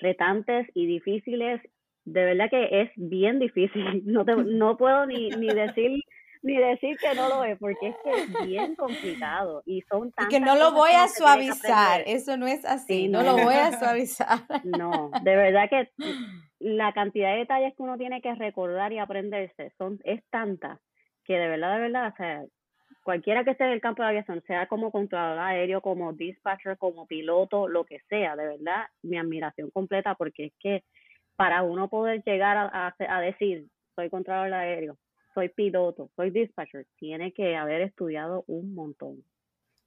[0.00, 1.60] retantes y difíciles.
[2.04, 4.02] De verdad que es bien difícil.
[4.04, 6.00] No, no puedo ni, ni decir
[6.40, 10.28] ni decir que no lo es, porque es que es bien complicado y son tantas
[10.32, 13.76] que no lo voy a suavizar, eso no es así, no, no, lo voy a
[13.76, 14.38] suavizar.
[14.64, 15.90] No, de verdad que
[16.60, 20.80] la cantidad de detalles que uno tiene que recordar y aprenderse son es tanta
[21.28, 22.44] que de verdad, de verdad, o sea,
[23.04, 27.06] cualquiera que esté en el campo de aviación, sea como controlador aéreo, como dispatcher, como
[27.06, 30.84] piloto, lo que sea, de verdad, mi admiración completa porque es que
[31.36, 34.96] para uno poder llegar a, a, decir, soy controlador aéreo,
[35.34, 39.22] soy piloto, soy dispatcher, tiene que haber estudiado un montón.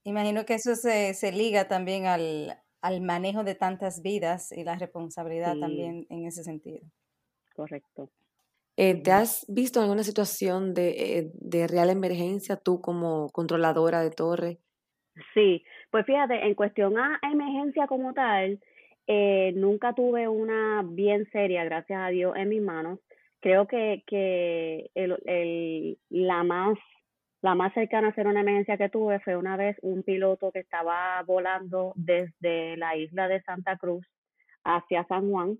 [0.03, 4.75] Imagino que eso se, se liga también al, al, manejo de tantas vidas y la
[4.75, 6.79] responsabilidad también en ese sentido.
[7.55, 8.09] Correcto.
[8.77, 14.01] Eh, ¿Te has visto en alguna situación de, eh, de real emergencia tú como controladora
[14.01, 14.59] de torre?
[15.33, 18.59] Sí, pues fíjate, en cuestión a emergencia como tal,
[19.07, 22.99] eh, nunca tuve una bien seria, gracias a Dios, en mis manos.
[23.41, 26.77] Creo que, que el, el, la más
[27.41, 30.59] la más cercana a ser una emergencia que tuve fue una vez un piloto que
[30.59, 34.05] estaba volando desde la isla de Santa Cruz
[34.63, 35.57] hacia San Juan.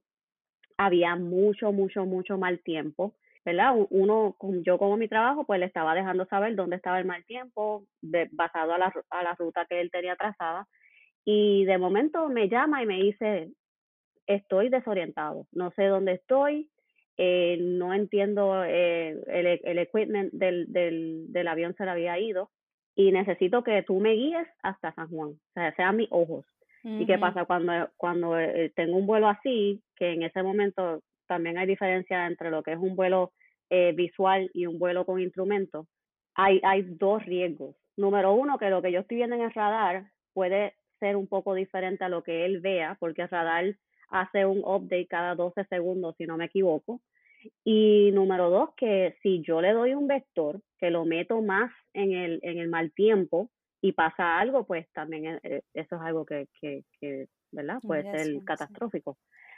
[0.84, 3.14] Había mucho, mucho, mucho mal tiempo,
[3.46, 3.76] ¿verdad?
[3.92, 7.86] Uno, yo como mi trabajo, pues le estaba dejando saber dónde estaba el mal tiempo,
[8.32, 10.68] basado a la, a la ruta que él tenía trazada.
[11.24, 13.52] Y de momento me llama y me dice,
[14.26, 16.72] estoy desorientado, no sé dónde estoy,
[17.18, 22.50] eh, no entiendo eh, el, el equipment del, del, del avión se le había ido
[22.96, 26.46] y necesito que tú me guíes hasta San Juan, o sea, sean mis ojos.
[26.84, 31.58] ¿Y qué pasa cuando, cuando eh, tengo un vuelo así, que en ese momento también
[31.58, 33.34] hay diferencia entre lo que es un vuelo
[33.70, 35.88] eh, visual y un vuelo con instrumentos?
[36.34, 37.76] Hay, hay dos riesgos.
[37.98, 41.54] Número uno, que lo que yo estoy viendo en el radar puede ser un poco
[41.54, 43.76] diferente a lo que él vea, porque el radar
[44.10, 47.02] hace un update cada 12 segundos, si no me equivoco.
[47.64, 52.14] Y número dos, que si yo le doy un vector que lo meto más en
[52.14, 53.50] el, en el mal tiempo
[53.82, 57.80] y pasa algo, pues también e, e, eso es algo que, que, que ¿verdad?
[57.82, 59.18] Puede ser catastrófico.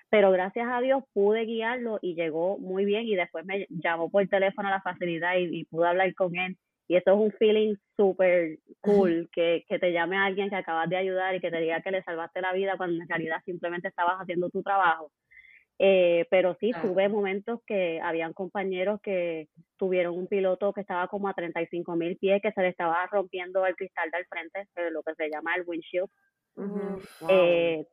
[0.10, 4.28] Pero gracias a Dios pude guiarlo y llegó muy bien y después me llamó por
[4.28, 6.58] teléfono a la facilidad y, y pude hablar con él.
[6.88, 10.90] Y eso es un feeling súper cool, que, que te llame a alguien que acabas
[10.90, 13.88] de ayudar y que te diga que le salvaste la vida cuando en realidad simplemente
[13.88, 15.10] estabas haciendo tu trabajo.
[15.86, 21.28] Eh, pero sí, tuve momentos que habían compañeros que tuvieron un piloto que estaba como
[21.28, 25.14] a 35 mil pies, que se le estaba rompiendo el cristal del frente, lo que
[25.16, 26.08] se llama el windshield.
[27.28, 27.86] eh,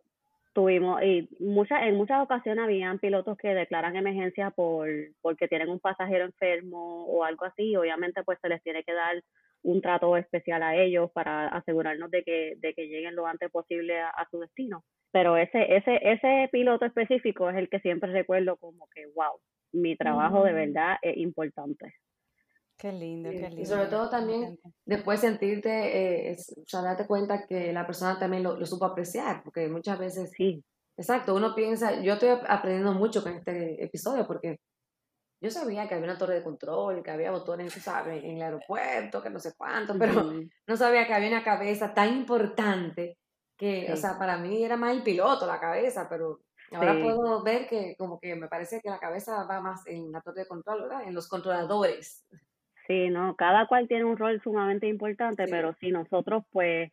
[0.53, 4.89] tuvimos, y muchas, en muchas ocasiones habían pilotos que declaran emergencia por,
[5.21, 9.21] porque tienen un pasajero enfermo o algo así, obviamente pues se les tiene que dar
[9.63, 14.01] un trato especial a ellos para asegurarnos de que, de que lleguen lo antes posible
[14.01, 18.87] a su destino pero ese, ese, ese piloto específico es el que siempre recuerdo como
[18.95, 19.41] que, wow,
[19.73, 20.57] mi trabajo de mm.
[20.57, 21.95] verdad es importante.
[22.79, 23.61] Qué lindo, qué lindo.
[23.61, 28.43] Y sobre todo también después sentirte, eh, o sea, darte cuenta que la persona también
[28.43, 30.63] lo, lo, supo apreciar, porque muchas veces, sí.
[30.97, 34.59] Exacto, uno piensa, yo estoy aprendiendo mucho con este episodio porque
[35.41, 38.23] yo sabía que había una torre de control, que había botones, ¿sabes?
[38.23, 40.13] En el aeropuerto, que no sé cuánto, pero
[40.67, 43.17] no sabía que había una cabeza tan importante
[43.57, 46.41] que, o sea, para mí era más el piloto, la cabeza, pero
[46.73, 50.21] ahora puedo ver que como que me parece que la cabeza va más en la
[50.21, 51.03] torre de control, ¿verdad?
[51.07, 52.27] En los controladores.
[52.87, 56.91] Sí, no, cada cual tiene un rol sumamente importante, pero sí, nosotros pues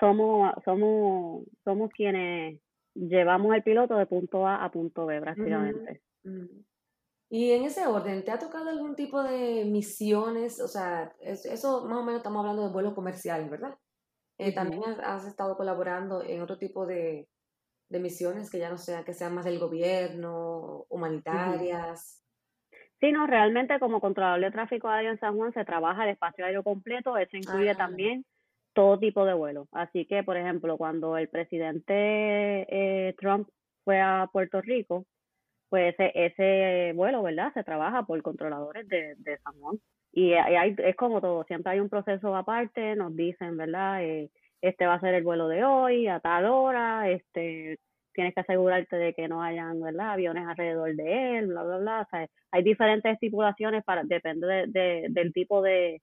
[0.00, 2.60] somos, somos, somos quienes
[2.94, 6.00] llevamos el piloto de punto A a punto B, prácticamente.
[7.30, 10.60] Y en ese orden, ¿te ha tocado algún tipo de misiones?
[10.60, 13.76] O sea, eso más o menos estamos hablando de vuelos comerciales, ¿verdad?
[14.38, 17.28] Eh, también has, estado colaborando en otro tipo de,
[17.88, 22.24] de, misiones que ya no sean, que sean más del gobierno, humanitarias.
[23.00, 26.44] Sí, no, realmente como controlador de tráfico aéreo en San Juan se trabaja el espacio
[26.44, 27.76] aéreo completo, eso incluye ah.
[27.76, 28.24] también
[28.74, 29.68] todo tipo de vuelos.
[29.72, 33.48] Así que, por ejemplo, cuando el presidente eh, Trump
[33.84, 35.06] fue a Puerto Rico,
[35.74, 37.52] pues ese, ese vuelo, ¿verdad?
[37.52, 39.54] Se trabaja por controladores de, de San.
[40.12, 44.04] Y hay, es como todo, siempre hay un proceso aparte, nos dicen, ¿verdad?
[44.04, 44.30] Eh,
[44.62, 47.80] este va a ser el vuelo de hoy, a tal hora, este
[48.12, 50.12] tienes que asegurarte de que no hayan, ¿verdad?
[50.12, 52.00] Aviones alrededor de él, bla, bla, bla.
[52.02, 56.00] O sea, hay diferentes estipulaciones para, depende de, del tipo de,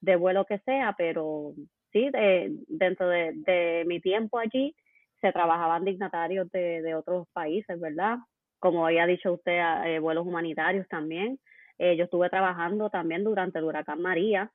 [0.00, 1.52] de vuelo que sea, pero
[1.92, 4.74] sí, de, dentro de, de mi tiempo allí
[5.20, 8.16] se trabajaban dignatarios de, de otros países, ¿verdad?
[8.60, 11.40] Como había dicho usted, eh, vuelos humanitarios también.
[11.78, 14.52] Eh, yo estuve trabajando también durante el huracán María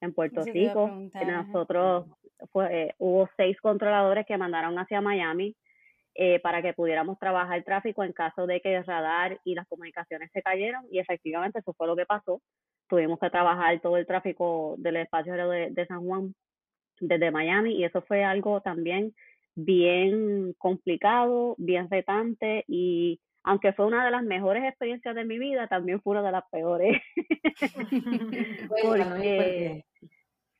[0.00, 0.90] en Puerto Rico.
[1.14, 2.06] Nosotros
[2.50, 5.54] fue, eh, hubo seis controladores que mandaron hacia Miami
[6.14, 9.66] eh, para que pudiéramos trabajar el tráfico en caso de que el radar y las
[9.68, 12.40] comunicaciones se cayeran y efectivamente eso fue lo que pasó.
[12.88, 16.34] Tuvimos que trabajar todo el tráfico del espacio de, de San Juan
[17.00, 19.14] desde Miami y eso fue algo también
[19.54, 25.66] bien complicado, bien retante y aunque fue una de las mejores experiencias de mi vida,
[25.66, 27.00] también fue una de las peores.
[28.82, 29.84] porque,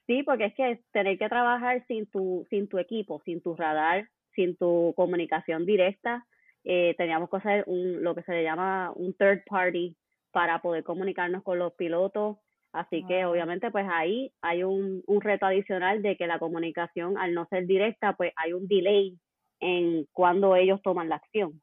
[0.06, 4.08] sí, porque es que tener que trabajar sin tu, sin tu equipo, sin tu radar,
[4.34, 6.26] sin tu comunicación directa,
[6.64, 9.96] eh, teníamos que hacer un, lo que se le llama un third party
[10.30, 12.38] para poder comunicarnos con los pilotos.
[12.72, 17.34] Así que obviamente pues ahí hay un, un reto adicional de que la comunicación al
[17.34, 19.18] no ser directa pues hay un delay
[19.60, 21.60] en cuando ellos toman la acción.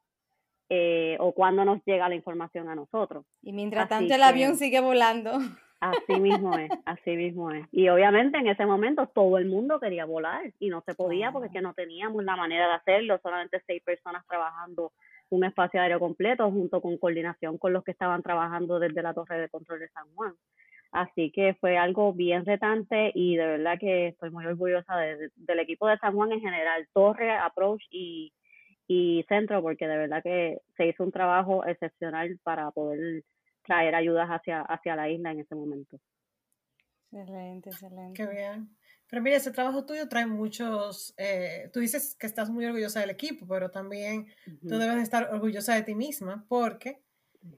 [0.72, 3.26] Eh, o cuándo nos llega la información a nosotros.
[3.42, 5.32] Y mientras tanto el avión sigue volando.
[5.80, 7.66] Así mismo es, así mismo es.
[7.72, 11.50] Y obviamente en ese momento todo el mundo quería volar y no se podía porque
[11.50, 14.92] que no teníamos la manera de hacerlo, solamente seis personas trabajando
[15.30, 19.40] un espacio aéreo completo junto con coordinación con los que estaban trabajando desde la torre
[19.40, 20.34] de control de San Juan.
[20.92, 25.88] Así que fue algo bien retante y de verdad que estoy muy orgullosa del equipo
[25.88, 28.32] de San Juan en general, torre, approach y,
[28.92, 33.22] y centro, porque de verdad que se hizo un trabajo excepcional para poder
[33.64, 36.00] traer ayudas hacia, hacia la isla en ese momento.
[37.12, 38.14] Excelente, excelente.
[38.14, 38.76] Qué bien.
[39.06, 43.10] Pero mira, ese trabajo tuyo trae muchos, eh, tú dices que estás muy orgullosa del
[43.10, 44.26] equipo, pero también
[44.68, 47.00] tú debes estar orgullosa de ti misma porque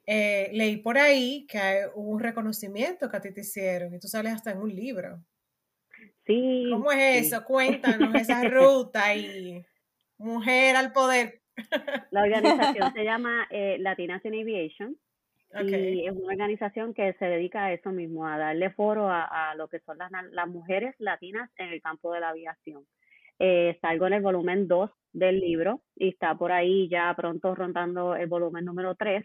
[0.05, 3.99] eh, leí por ahí que hay, hubo un reconocimiento que a ti te hicieron y
[3.99, 5.25] tú sales hasta en un libro.
[6.27, 6.67] Sí.
[6.71, 7.43] ¿Cómo es eso?
[7.43, 9.65] Cuéntanos esa ruta y
[10.23, 11.41] mujer al poder.
[12.11, 14.97] La organización se llama eh, Latinas in Aviation
[15.61, 19.69] y es una organización que se dedica a eso mismo, a darle foro a, lo
[19.69, 22.87] que son las, las, mujeres latinas en el campo de la aviación.
[23.39, 28.15] Eh, salgo en el volumen 2 del libro y está por ahí ya pronto rondando
[28.15, 29.25] el volumen número 3.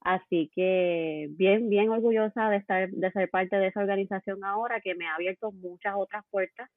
[0.00, 4.94] Así que bien, bien orgullosa de estar, de ser parte de esa organización ahora que
[4.94, 6.70] me ha abierto muchas otras puertas.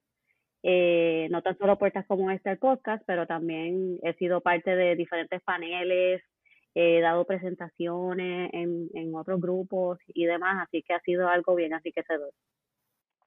[0.63, 5.41] Eh, no tan solo puertas como este podcast, pero también he sido parte de diferentes
[5.41, 6.21] paneles,
[6.75, 11.73] he dado presentaciones en, en otros grupos y demás, así que ha sido algo bien
[11.73, 12.31] así que se doy.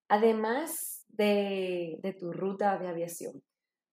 [0.08, 3.42] Además de, de, tu ruta de aviación,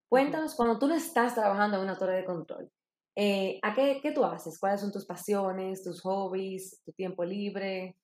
[0.07, 2.69] cuéntanos cuando tú no estás trabajando en una torre de control,
[3.15, 4.59] eh, ¿a qué, qué tú haces?
[4.59, 7.97] ¿Cuáles son tus pasiones, tus hobbies, tu tiempo libre?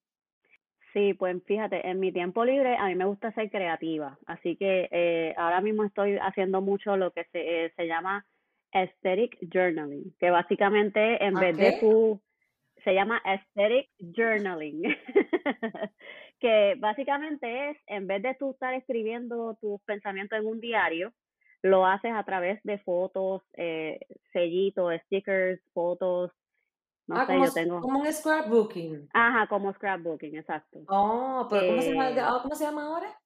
[0.97, 4.89] Sí, pues fíjate, en mi tiempo libre a mí me gusta ser creativa, así que
[4.89, 8.25] eh, ahora mismo estoy haciendo mucho lo que se, eh, se llama
[8.71, 12.19] aesthetic journaling, que básicamente en vez de tu,
[12.83, 14.81] se llama aesthetic journaling,
[16.39, 21.13] que básicamente es, en vez de tú estar escribiendo tus pensamientos en un diario,
[21.61, 23.99] lo haces a través de fotos, eh,
[24.33, 26.31] sellitos, stickers, fotos,
[27.07, 27.81] no ah, sé, como, yo tengo...
[27.81, 29.09] Como un scrapbooking.
[29.13, 30.79] Ajá, como scrapbooking, exacto.
[30.87, 33.17] Oh, pero ¿cómo, se llama, Eh, ah, ¿cómo se llama ahora?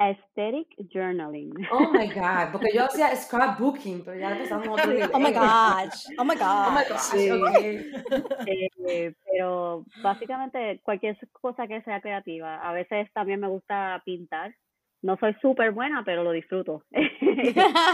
[0.00, 1.52] aesthetic journaling.
[1.70, 5.10] Oh my God, porque yo hacía scrapbooking, pero ya empezamos otro nivel.
[5.12, 6.48] Oh my gosh, oh my gosh.
[6.66, 7.28] Oh my gosh, Sí.
[8.88, 12.56] Eh, pero básicamente cualquier cosa que sea creativa.
[12.56, 14.54] A veces también me gusta pintar.
[15.02, 16.84] No soy súper buena, pero lo disfruto.
[16.90, 17.00] lo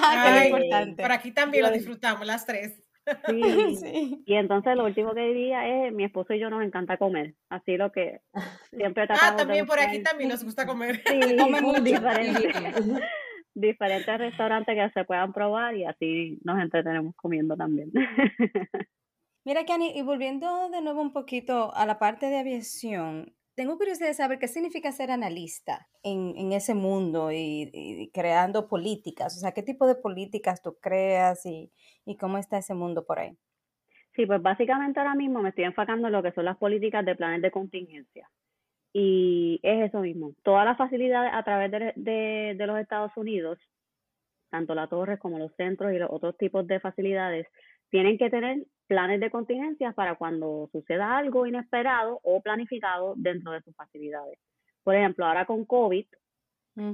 [0.02, 1.02] Ay, importante.
[1.02, 2.82] Por aquí también lo disfrutamos las tres.
[3.28, 3.42] Sí.
[3.76, 4.22] Sí.
[4.26, 7.34] Y entonces lo último que diría es, mi esposo y yo nos encanta comer.
[7.48, 8.20] Así lo que
[8.70, 11.02] siempre tratamos Ah, de también por aquí también nos gusta comer.
[11.06, 11.82] Sí, come mucho.
[11.82, 12.54] diferentes,
[13.54, 17.92] diferentes restaurantes que se puedan probar y así nos entretenemos comiendo también.
[19.44, 24.08] Mira, Kani, y volviendo de nuevo un poquito a la parte de aviación, tengo curiosidad
[24.08, 29.34] de saber qué significa ser analista en, en ese mundo y, creando políticas.
[29.36, 31.72] O sea, qué tipo de políticas tú creas y,
[32.20, 33.36] cómo está ese mundo por ahí.
[34.14, 37.16] Sí, pues básicamente ahora mismo me estoy enfocando en lo que son las políticas de
[37.16, 38.30] planes de contingencia.
[38.92, 40.34] Y es eso mismo.
[40.42, 43.58] Todas las facilidades a través de, de, de los Estados Unidos,
[44.50, 47.46] tanto la torre como los centros y los otros tipos de facilidades,
[47.90, 53.60] tienen que tener planes de contingencia para cuando suceda algo inesperado o planificado dentro de
[53.62, 54.38] sus facilidades.
[54.84, 56.06] Por ejemplo, ahora con COVID,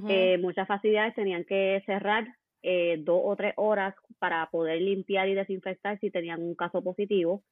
[0.08, 2.26] eh, muchas facilidades tenían que cerrar
[2.62, 7.42] eh, dos o tres horas para poder limpiar y desinfectar si tenían un caso positivo.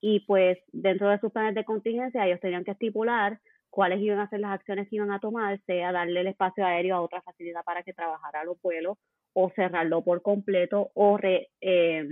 [0.00, 4.28] Y pues dentro de sus planes de contingencia ellos tenían que estipular cuáles iban a
[4.30, 7.64] ser las acciones que iban a tomar, sea darle el espacio aéreo a otra facilidad
[7.64, 8.96] para que trabajara los vuelos
[9.34, 12.06] o cerrarlo por completo o re- eh,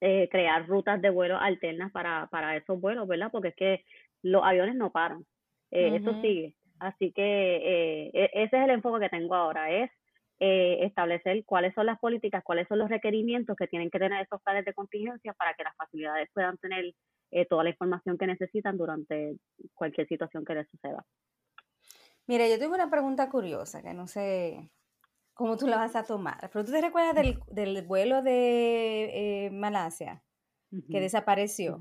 [0.00, 3.30] eh, crear rutas de vuelo alternas para, para esos vuelos, ¿verdad?
[3.32, 3.84] Porque es que
[4.22, 5.24] los aviones no paran,
[5.70, 6.54] eh, eso sigue.
[6.78, 7.22] Así que
[7.56, 9.90] eh, e- ese es el enfoque que tengo ahora, es
[10.40, 14.40] eh, establecer cuáles son las políticas, cuáles son los requerimientos que tienen que tener esos
[14.42, 16.94] planes de contingencia para que las facilidades puedan tener
[17.32, 19.36] eh, toda la información que necesitan durante
[19.74, 21.04] cualquier situación que les suceda.
[22.26, 24.70] Mira, yo tengo una pregunta curiosa que no sé
[25.38, 26.50] cómo tú la vas a tomar.
[26.52, 30.20] Pero tú te recuerdas del, del vuelo de eh, Malasia
[30.90, 31.80] que desapareció.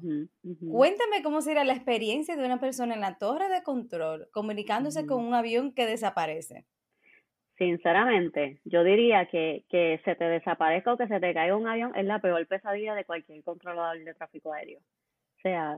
[0.72, 5.26] Cuéntame cómo sería la experiencia de una persona en la torre de control comunicándose con
[5.26, 6.66] un avión que desaparece.
[7.58, 11.92] Sinceramente, yo diría que, que se te desaparezca o que se te caiga un avión
[11.96, 14.80] es la peor pesadilla de cualquier controlador de tráfico aéreo.
[14.80, 15.78] O sea,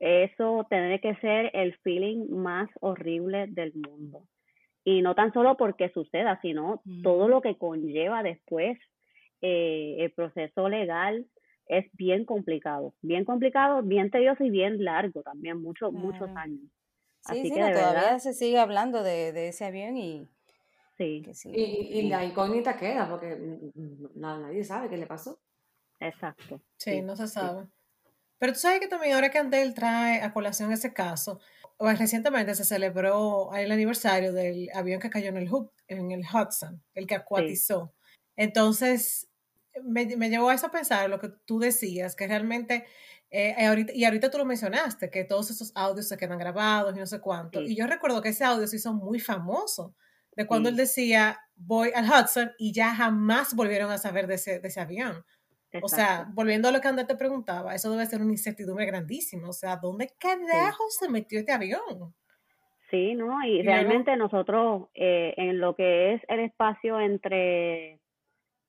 [0.00, 4.24] eso tiene que ser el feeling más horrible del mundo.
[4.84, 7.28] Y no tan solo porque suceda, sino todo Ujú.
[7.28, 8.78] lo que conlleva después,
[9.40, 11.26] eh, el proceso legal
[11.66, 16.60] es bien complicado, bien complicado, bien tedioso y bien largo también, muchos, muchos años.
[17.20, 20.28] Sí, Así sí, que todavía se sigue hablando de, de ese avión y...
[20.98, 21.24] Sí.
[21.52, 23.36] Y, y, la incógnita queda porque
[24.14, 25.40] nadie sabe qué le pasó.
[25.98, 26.60] Exacto.
[26.76, 27.66] Sí, no se sabe.
[28.38, 31.40] Pero tú sabes que también ahora que Andel trae a colación ese caso,
[31.82, 35.50] pues recientemente se celebró el aniversario del avión que cayó en el,
[35.88, 37.92] en el Hudson, el que acuatizó.
[38.36, 39.28] Entonces,
[39.82, 42.86] me, me, llevó a eso a pensar lo que tú decías, que realmente,
[43.30, 47.00] eh, ahorita, y ahorita tú lo mencionaste, que todos esos audios se quedan grabados y
[47.00, 47.60] no sé cuánto.
[47.60, 49.96] Y yo recuerdo que ese audio se hizo muy famoso,
[50.36, 54.60] de cuando él decía, voy al Hudson y ya jamás volvieron a saber de ese,
[54.60, 55.24] de ese avión.
[55.80, 59.48] O sea, volviendo a lo que Andrés te preguntaba, eso debe ser una incertidumbre grandísima.
[59.48, 62.14] O sea, ¿dónde carajo se metió este avión?
[62.90, 63.42] Sí, ¿no?
[63.46, 68.02] Y, realmente nosotros, eh, en lo que es el espacio entre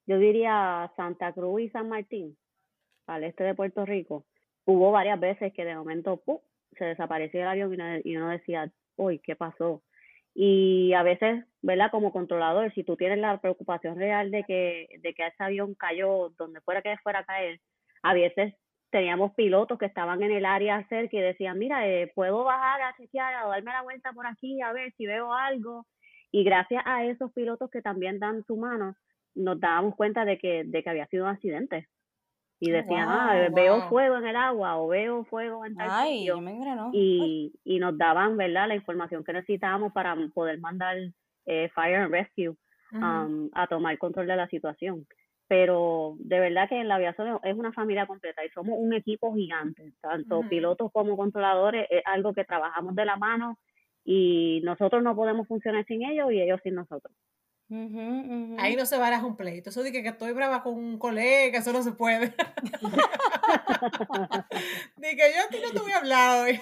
[0.05, 2.37] yo diría Santa Cruz y San Martín,
[3.07, 4.25] al este de Puerto Rico,
[4.65, 6.21] hubo varias veces que de momento
[6.77, 9.81] se desapareció el avión y uno, decía, uy, ¿qué pasó?
[10.35, 11.91] Y a veces, ¿verdad?
[11.91, 16.29] Como controlador, si tú tienes la preocupación real de que, de que ese avión cayó
[16.37, 17.59] donde fuera que fuera a caer,
[18.01, 18.53] a veces
[18.89, 22.95] teníamos pilotos que estaban en el área cerca y decían, mira, eh, puedo bajar a
[22.95, 25.87] chequear, o darme la vuelta por aquí a ver si veo algo.
[26.31, 28.95] Y gracias a esos pilotos que también dan su mano,
[29.35, 31.87] nos dábamos cuenta de que, de que había sido un accidente.
[32.65, 36.29] Y decían, ah, veo fuego en el agua o veo fuego en tal Ay,
[36.93, 40.95] Y, y nos daban, ¿verdad?, la información que necesitábamos para poder mandar
[41.45, 42.55] eh, Fire and Rescue
[42.93, 45.05] um, a tomar control de la situación.
[45.49, 49.35] Pero de verdad que en la aviación es una familia completa y somos un equipo
[49.35, 53.59] gigante, tanto pilotos como controladores, es algo que trabajamos de la mano
[54.05, 57.13] y nosotros no podemos funcionar sin ellos y ellos sin nosotros.
[58.59, 59.69] Ahí no se baraja un pleito.
[59.69, 62.27] Eso de que, estoy brava con un colega, eso no se puede.
[64.97, 66.59] de que yo a ti no te voy a hablar hoy.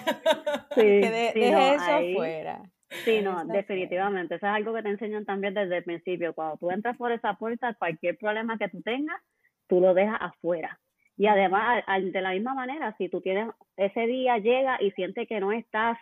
[0.74, 2.62] sí, deje eso afuera.
[3.04, 4.36] Sí, no, definitivamente.
[4.36, 6.34] Eso es algo que te enseñan también desde el principio.
[6.34, 9.20] Cuando tú entras por esa puerta, cualquier problema que tú tengas,
[9.66, 10.78] tú lo dejas afuera.
[11.16, 15.40] Y además, de la misma manera, si tú tienes ese día, llega y sientes que
[15.40, 15.98] no estás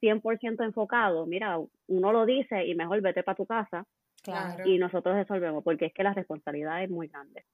[0.00, 3.86] 100% enfocado, mira, uno lo dice y mejor vete para tu casa
[4.64, 7.44] y nosotros resolvemos, porque es que la responsabilidad es muy grande.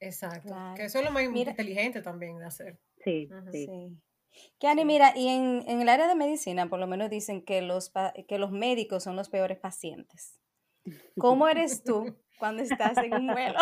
[0.00, 0.54] Exacto.
[0.76, 2.78] Que eso es lo más inteligente también de hacer.
[3.04, 4.84] Sí, sí.
[4.84, 7.92] mira, y en, en, el área de medicina por lo menos dicen que los,
[8.28, 10.40] que los médicos son los peores pacientes.
[11.18, 13.58] ¿Cómo eres tú cuando estás en un vuelo?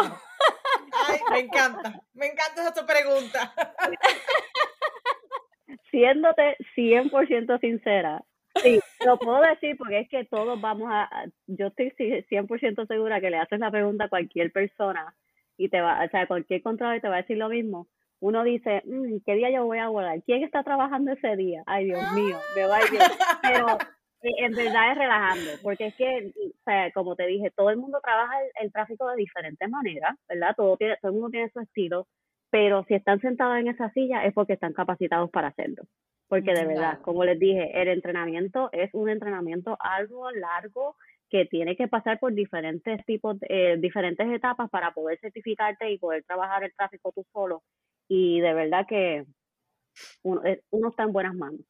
[1.08, 3.54] Ay, me encanta, me encanta esa tu pregunta.
[5.90, 8.24] Siéndote 100% sincera,
[8.57, 11.09] Sí, lo puedo decir porque es que todos vamos a,
[11.46, 15.14] yo estoy 100% segura que le haces la pregunta a cualquier persona
[15.57, 17.86] y te va, o sea, cualquier controlador te va a decir lo mismo.
[18.20, 20.22] Uno dice, mm, ¿qué día yo voy a volar?
[20.24, 21.62] ¿Quién está trabajando ese día?
[21.66, 22.80] Ay, Dios mío, me va a
[23.42, 23.66] Pero
[24.22, 27.78] eh, en verdad es relajando, porque es que, o sea, como te dije, todo el
[27.78, 30.55] mundo trabaja el, tráfico de diferentes maneras, ¿verdad?
[30.57, 32.07] Todo, tiene, todo el mundo tiene su estilo,
[32.51, 35.84] pero si están sentados en esa silla es porque están capacitados para hacerlo
[36.31, 40.95] porque de verdad, como les dije, el entrenamiento es un entrenamiento algo largo
[41.28, 46.22] que tiene que pasar por diferentes tipos, eh, diferentes etapas para poder certificarte y poder
[46.22, 47.64] trabajar el tráfico tú solo.
[48.07, 49.26] Y de verdad que
[50.22, 51.61] uno, eh, uno está en buenas manos.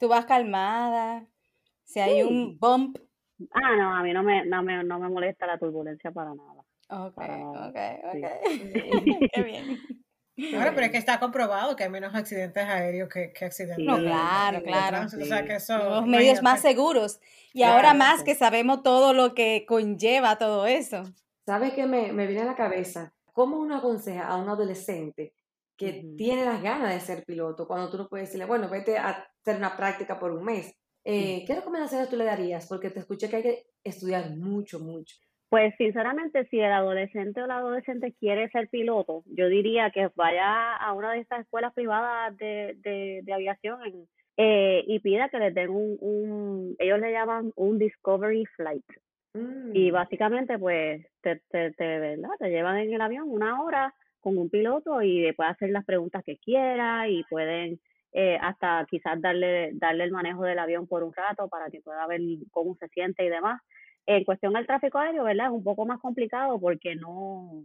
[0.00, 1.24] Tú vas calmada,
[1.84, 2.98] si hay un bump.
[3.52, 6.64] Ah, no, a mí no me, no me, no me molesta la turbulencia para nada.
[6.88, 9.30] Ok, ok, ok.
[9.32, 9.66] Qué bien.
[10.52, 13.84] Bueno, pero es que está comprobado que hay menos accidentes aéreos que, que accidentes.
[13.84, 15.06] No, claro, claro.
[15.06, 17.20] O sea, que son los medios más seguros.
[17.52, 21.02] Y ahora más que sabemos todo lo que conlleva todo eso.
[21.46, 23.12] ¿Sabes qué me, me viene a la cabeza?
[23.32, 25.34] ¿Cómo uno aconseja a un adolescente
[25.76, 29.26] que tiene las ganas de ser piloto cuando tú no puedes decirle, bueno, vete a
[29.40, 30.74] hacer una práctica por un mes?
[31.04, 32.66] Eh, ¿Qué recomendaciones tú le darías?
[32.66, 35.16] Porque te escuché que hay que estudiar mucho, mucho.
[35.50, 40.76] Pues sinceramente, si el adolescente o la adolescente quiere ser piloto, yo diría que vaya
[40.76, 42.76] a una de estas escuelas privadas de,
[43.24, 43.80] de, aviación
[44.36, 48.84] eh, y pida que les den un, un, ellos le llaman un Discovery Flight.
[49.74, 49.92] Y mm.
[49.92, 52.30] básicamente, pues, te, te, te, ¿verdad?
[52.38, 56.22] te llevan en el avión una hora con un piloto y puede hacer las preguntas
[56.24, 57.80] que quiera y pueden
[58.12, 62.06] eh, hasta quizás darle, darle el manejo del avión por un rato para que pueda
[62.06, 62.20] ver
[62.52, 63.60] cómo se siente y demás.
[64.10, 65.46] En cuestión del tráfico aéreo, ¿verdad?
[65.46, 67.64] Es un poco más complicado porque no,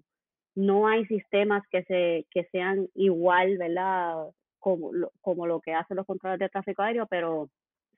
[0.53, 4.27] no hay sistemas que, se, que sean igual, ¿verdad?
[4.59, 7.49] Como lo, como lo que hacen los controles de tráfico aéreo, pero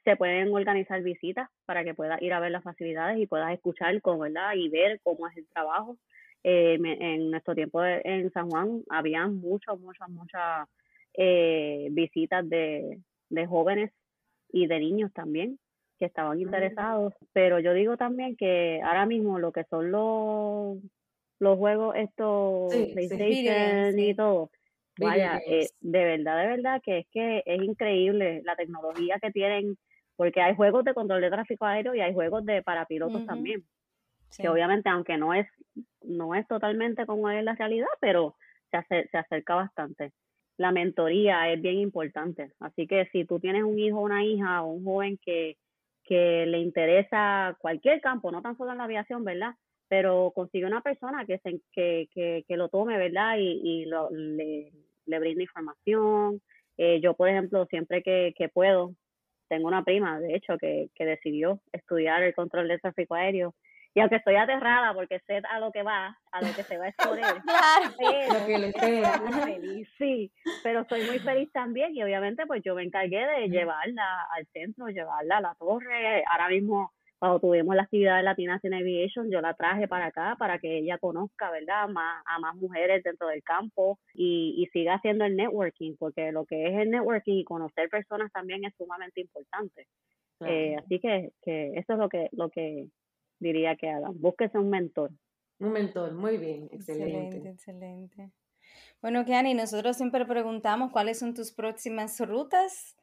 [0.06, 4.02] se pueden organizar visitas para que puedas ir a ver las facilidades y puedas escuchar,
[4.02, 4.54] con, ¿verdad?
[4.56, 5.98] Y ver cómo es el trabajo.
[6.46, 10.70] eh, en nuestro tiempo en San Juan había muchas, muchas, muchas
[11.16, 13.92] eh, visitas de, de jóvenes
[14.54, 15.60] y de niños también
[15.98, 20.78] que estaban interesados, pero yo digo también que ahora mismo lo que son los
[21.40, 24.50] los juegos estos PlayStation y todo,
[25.00, 29.78] vaya, eh, de verdad, de verdad que es que es increíble la tecnología que tienen,
[30.16, 33.64] porque hay juegos de control de tráfico aéreo y hay juegos de para pilotos también,
[34.36, 35.48] que obviamente aunque no es
[36.02, 38.36] no es totalmente como es la realidad, pero
[38.72, 40.14] se, se acerca bastante.
[40.58, 42.52] La mentoría es bien importante.
[42.60, 45.58] Así que si tú tienes un hijo, una hija o un joven que,
[46.08, 49.54] que le interesa cualquier campo, no tan solo en la aviación, ¿verdad?
[49.88, 53.38] Pero consigue una persona que, se, que, que, que lo tome, ¿verdad?
[53.38, 54.72] Y, y lo, le,
[55.06, 56.42] le información.
[56.78, 58.94] Eh, yo, por ejemplo, siempre que, que puedo,
[59.50, 63.56] tengo una prima, de hecho, que, que decidió estudiar el control del tráfico aéreo
[63.98, 66.86] y aunque estoy aterrada porque sé a lo que va, a lo que se va
[66.86, 67.96] a exponer, claro.
[67.98, 70.32] pero feliz, sí,
[70.62, 74.90] pero soy muy feliz también y obviamente pues yo me encargué de llevarla al centro,
[74.90, 79.42] llevarla a la torre, ahora mismo cuando tuvimos la actividad de Latina in Aviation, yo
[79.42, 83.42] la traje para acá para que ella conozca, ¿verdad?, más, a más mujeres dentro del
[83.42, 87.90] campo y, y siga haciendo el networking, porque lo que es el networking y conocer
[87.90, 89.88] personas también es sumamente importante.
[90.42, 92.90] Eh, así que, que eso es lo que, lo que
[93.40, 94.20] diría que hagan.
[94.20, 95.12] Búsquese un mentor.
[95.60, 97.38] Un mentor, muy bien, excelente.
[97.38, 98.32] Excelente, excelente.
[99.02, 102.96] Bueno, Kiani, nosotros siempre preguntamos cuáles son tus próximas rutas.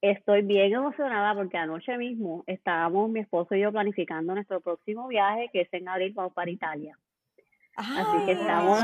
[0.00, 5.50] Estoy bien emocionada porque anoche mismo estábamos mi esposo y yo planificando nuestro próximo viaje,
[5.52, 6.96] que es en abril, vamos para Italia.
[7.76, 8.78] Así que estamos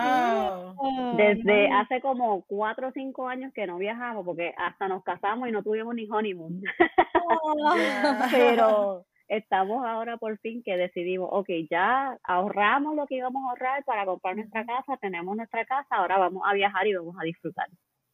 [1.16, 5.52] desde hace como cuatro o cinco años que no viajamos porque hasta nos casamos y
[5.52, 6.62] no tuvimos ni honeymoon.
[8.30, 13.84] Pero estamos ahora por fin que decidimos, ok, ya ahorramos lo que íbamos a ahorrar
[13.84, 17.68] para comprar nuestra casa, tenemos nuestra casa, ahora vamos a viajar y vamos a disfrutar.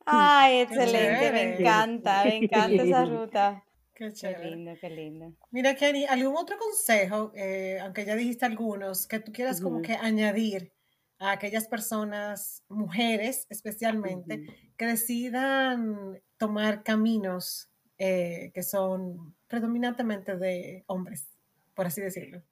[0.06, 3.64] Ay, excelente, me encanta, me encanta esa ruta.
[3.94, 4.40] Qué chévere.
[4.40, 5.32] Qué lindo, qué lindo.
[5.50, 9.94] Mira, Kenny, ¿algún otro consejo, eh, aunque ya dijiste algunos, que tú quieras como que
[9.94, 10.72] añadir
[11.18, 14.44] a aquellas personas, mujeres especialmente,
[14.76, 17.71] que decidan tomar caminos
[18.04, 21.32] eh, que son predominantemente de hombres,
[21.72, 22.42] por así decirlo.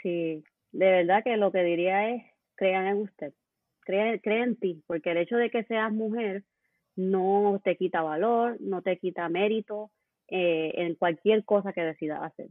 [0.00, 2.22] Sí, de verdad que lo que diría es,
[2.54, 3.34] crean en usted,
[3.80, 6.44] crean, en ti, porque el hecho de que seas mujer
[6.94, 9.90] no te quita valor, no te quita mérito
[10.28, 12.46] eh, en cualquier cosa que decidas hacer.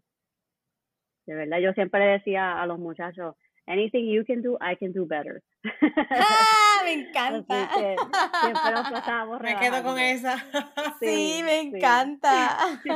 [1.28, 3.38] De verdad, yo siempre decía a los muchachos,
[3.68, 5.44] anything you can do, I can do better.
[5.64, 7.70] ¡Ah, me encanta.
[7.74, 10.38] siempre nos pasábamos Me quedo con esa.
[11.00, 12.82] Sí, me encanta.
[12.84, 12.90] Sí,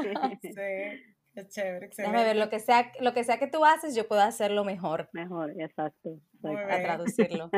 [1.34, 2.17] qué chévere, excelente.
[2.17, 5.09] Déjame ver, lo que, sea, lo que sea que tú haces, yo puedo hacerlo mejor.
[5.13, 6.20] Mejor, exacto.
[6.41, 7.49] Para traducirlo.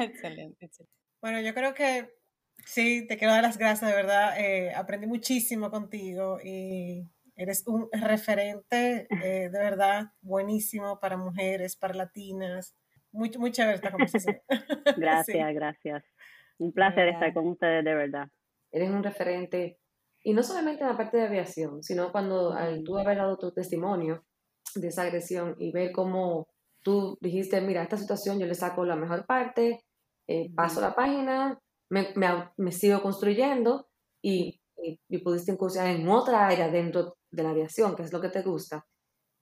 [0.00, 0.92] excelente, excelente.
[1.20, 2.10] Bueno, yo creo que
[2.64, 4.38] sí, te quiero dar las gracias, de verdad.
[4.38, 11.94] Eh, aprendí muchísimo contigo y Eres un referente eh, de verdad buenísimo para mujeres, para
[11.94, 12.74] latinas.
[13.12, 14.40] Muy, muy chévere esta conversación.
[14.96, 16.04] Gracias, gracias.
[16.58, 18.28] Un placer estar con ustedes, de verdad.
[18.72, 19.78] Eres un referente,
[20.22, 23.52] y no solamente en la parte de aviación, sino cuando al tú haber dado tu
[23.52, 24.24] testimonio
[24.74, 26.48] de esa agresión y ver cómo
[26.82, 29.84] tú dijiste, mira, esta situación yo le saco la mejor parte,
[30.28, 31.58] eh, paso la página,
[31.90, 33.88] me, me, me, sigo construyendo
[34.22, 38.20] y, y, y, pudiste incursionar en otra área dentro de la aviación, que es lo
[38.20, 38.86] que te gusta.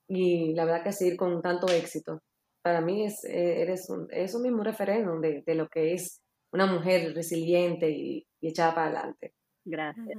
[0.09, 2.21] Y la verdad que seguir con tanto éxito.
[2.63, 6.21] Para mí es, eh, eres un, es un mismo referente de, de, lo que es
[6.53, 9.35] una mujer resiliente y, echada para adelante.
[9.65, 10.19] Gracias.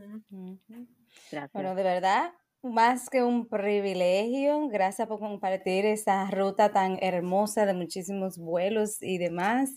[1.31, 1.53] Gracias.
[1.53, 4.67] Bueno, de verdad, más que un privilegio.
[4.69, 9.69] Gracias por compartir esa ruta tan hermosa de muchísimos vuelos y demás.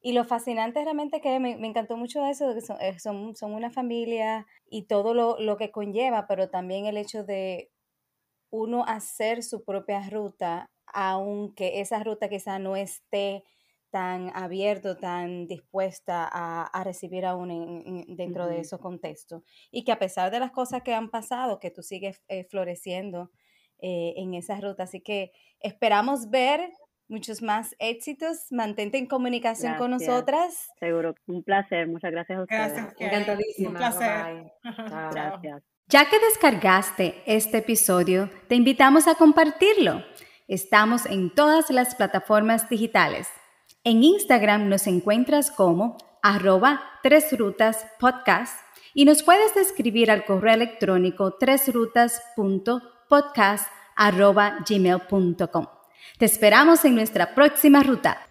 [0.00, 3.52] Y lo fascinante realmente que me, me encantó mucho eso, que son, eh, son, son,
[3.54, 7.70] una familia y todo lo, lo que conlleva, pero también el hecho de
[8.50, 13.44] uno hacer su propia ruta, aunque esa ruta quizá no esté
[13.90, 18.50] tan abierto, tan dispuesta a, a recibir a uno en, dentro uh -huh.
[18.50, 19.42] de esos contextos.
[19.70, 23.30] Y que a pesar de las cosas que han pasado, que tú sigues eh, floreciendo
[23.84, 24.84] eh, en esa ruta.
[24.84, 26.72] Así que esperamos ver
[27.12, 28.46] muchos más éxitos.
[28.50, 29.78] Mantente en comunicación gracias.
[29.78, 30.70] con nosotras.
[30.80, 31.86] Seguro, un placer.
[31.86, 32.72] Muchas gracias a ustedes.
[32.72, 33.70] Gracias, Encantadísima.
[33.70, 34.52] Un placer.
[35.12, 35.62] Gracias.
[35.88, 40.02] Ya que descargaste este episodio, te invitamos a compartirlo.
[40.48, 43.28] Estamos en todas las plataformas digitales.
[43.84, 48.58] En Instagram nos encuentras como arroba tres rutas podcast
[48.94, 55.81] y nos puedes escribir al correo electrónico tresrutas.podcast arroba gmail.com.
[56.18, 58.28] Te esperamos en nuestra próxima ruta.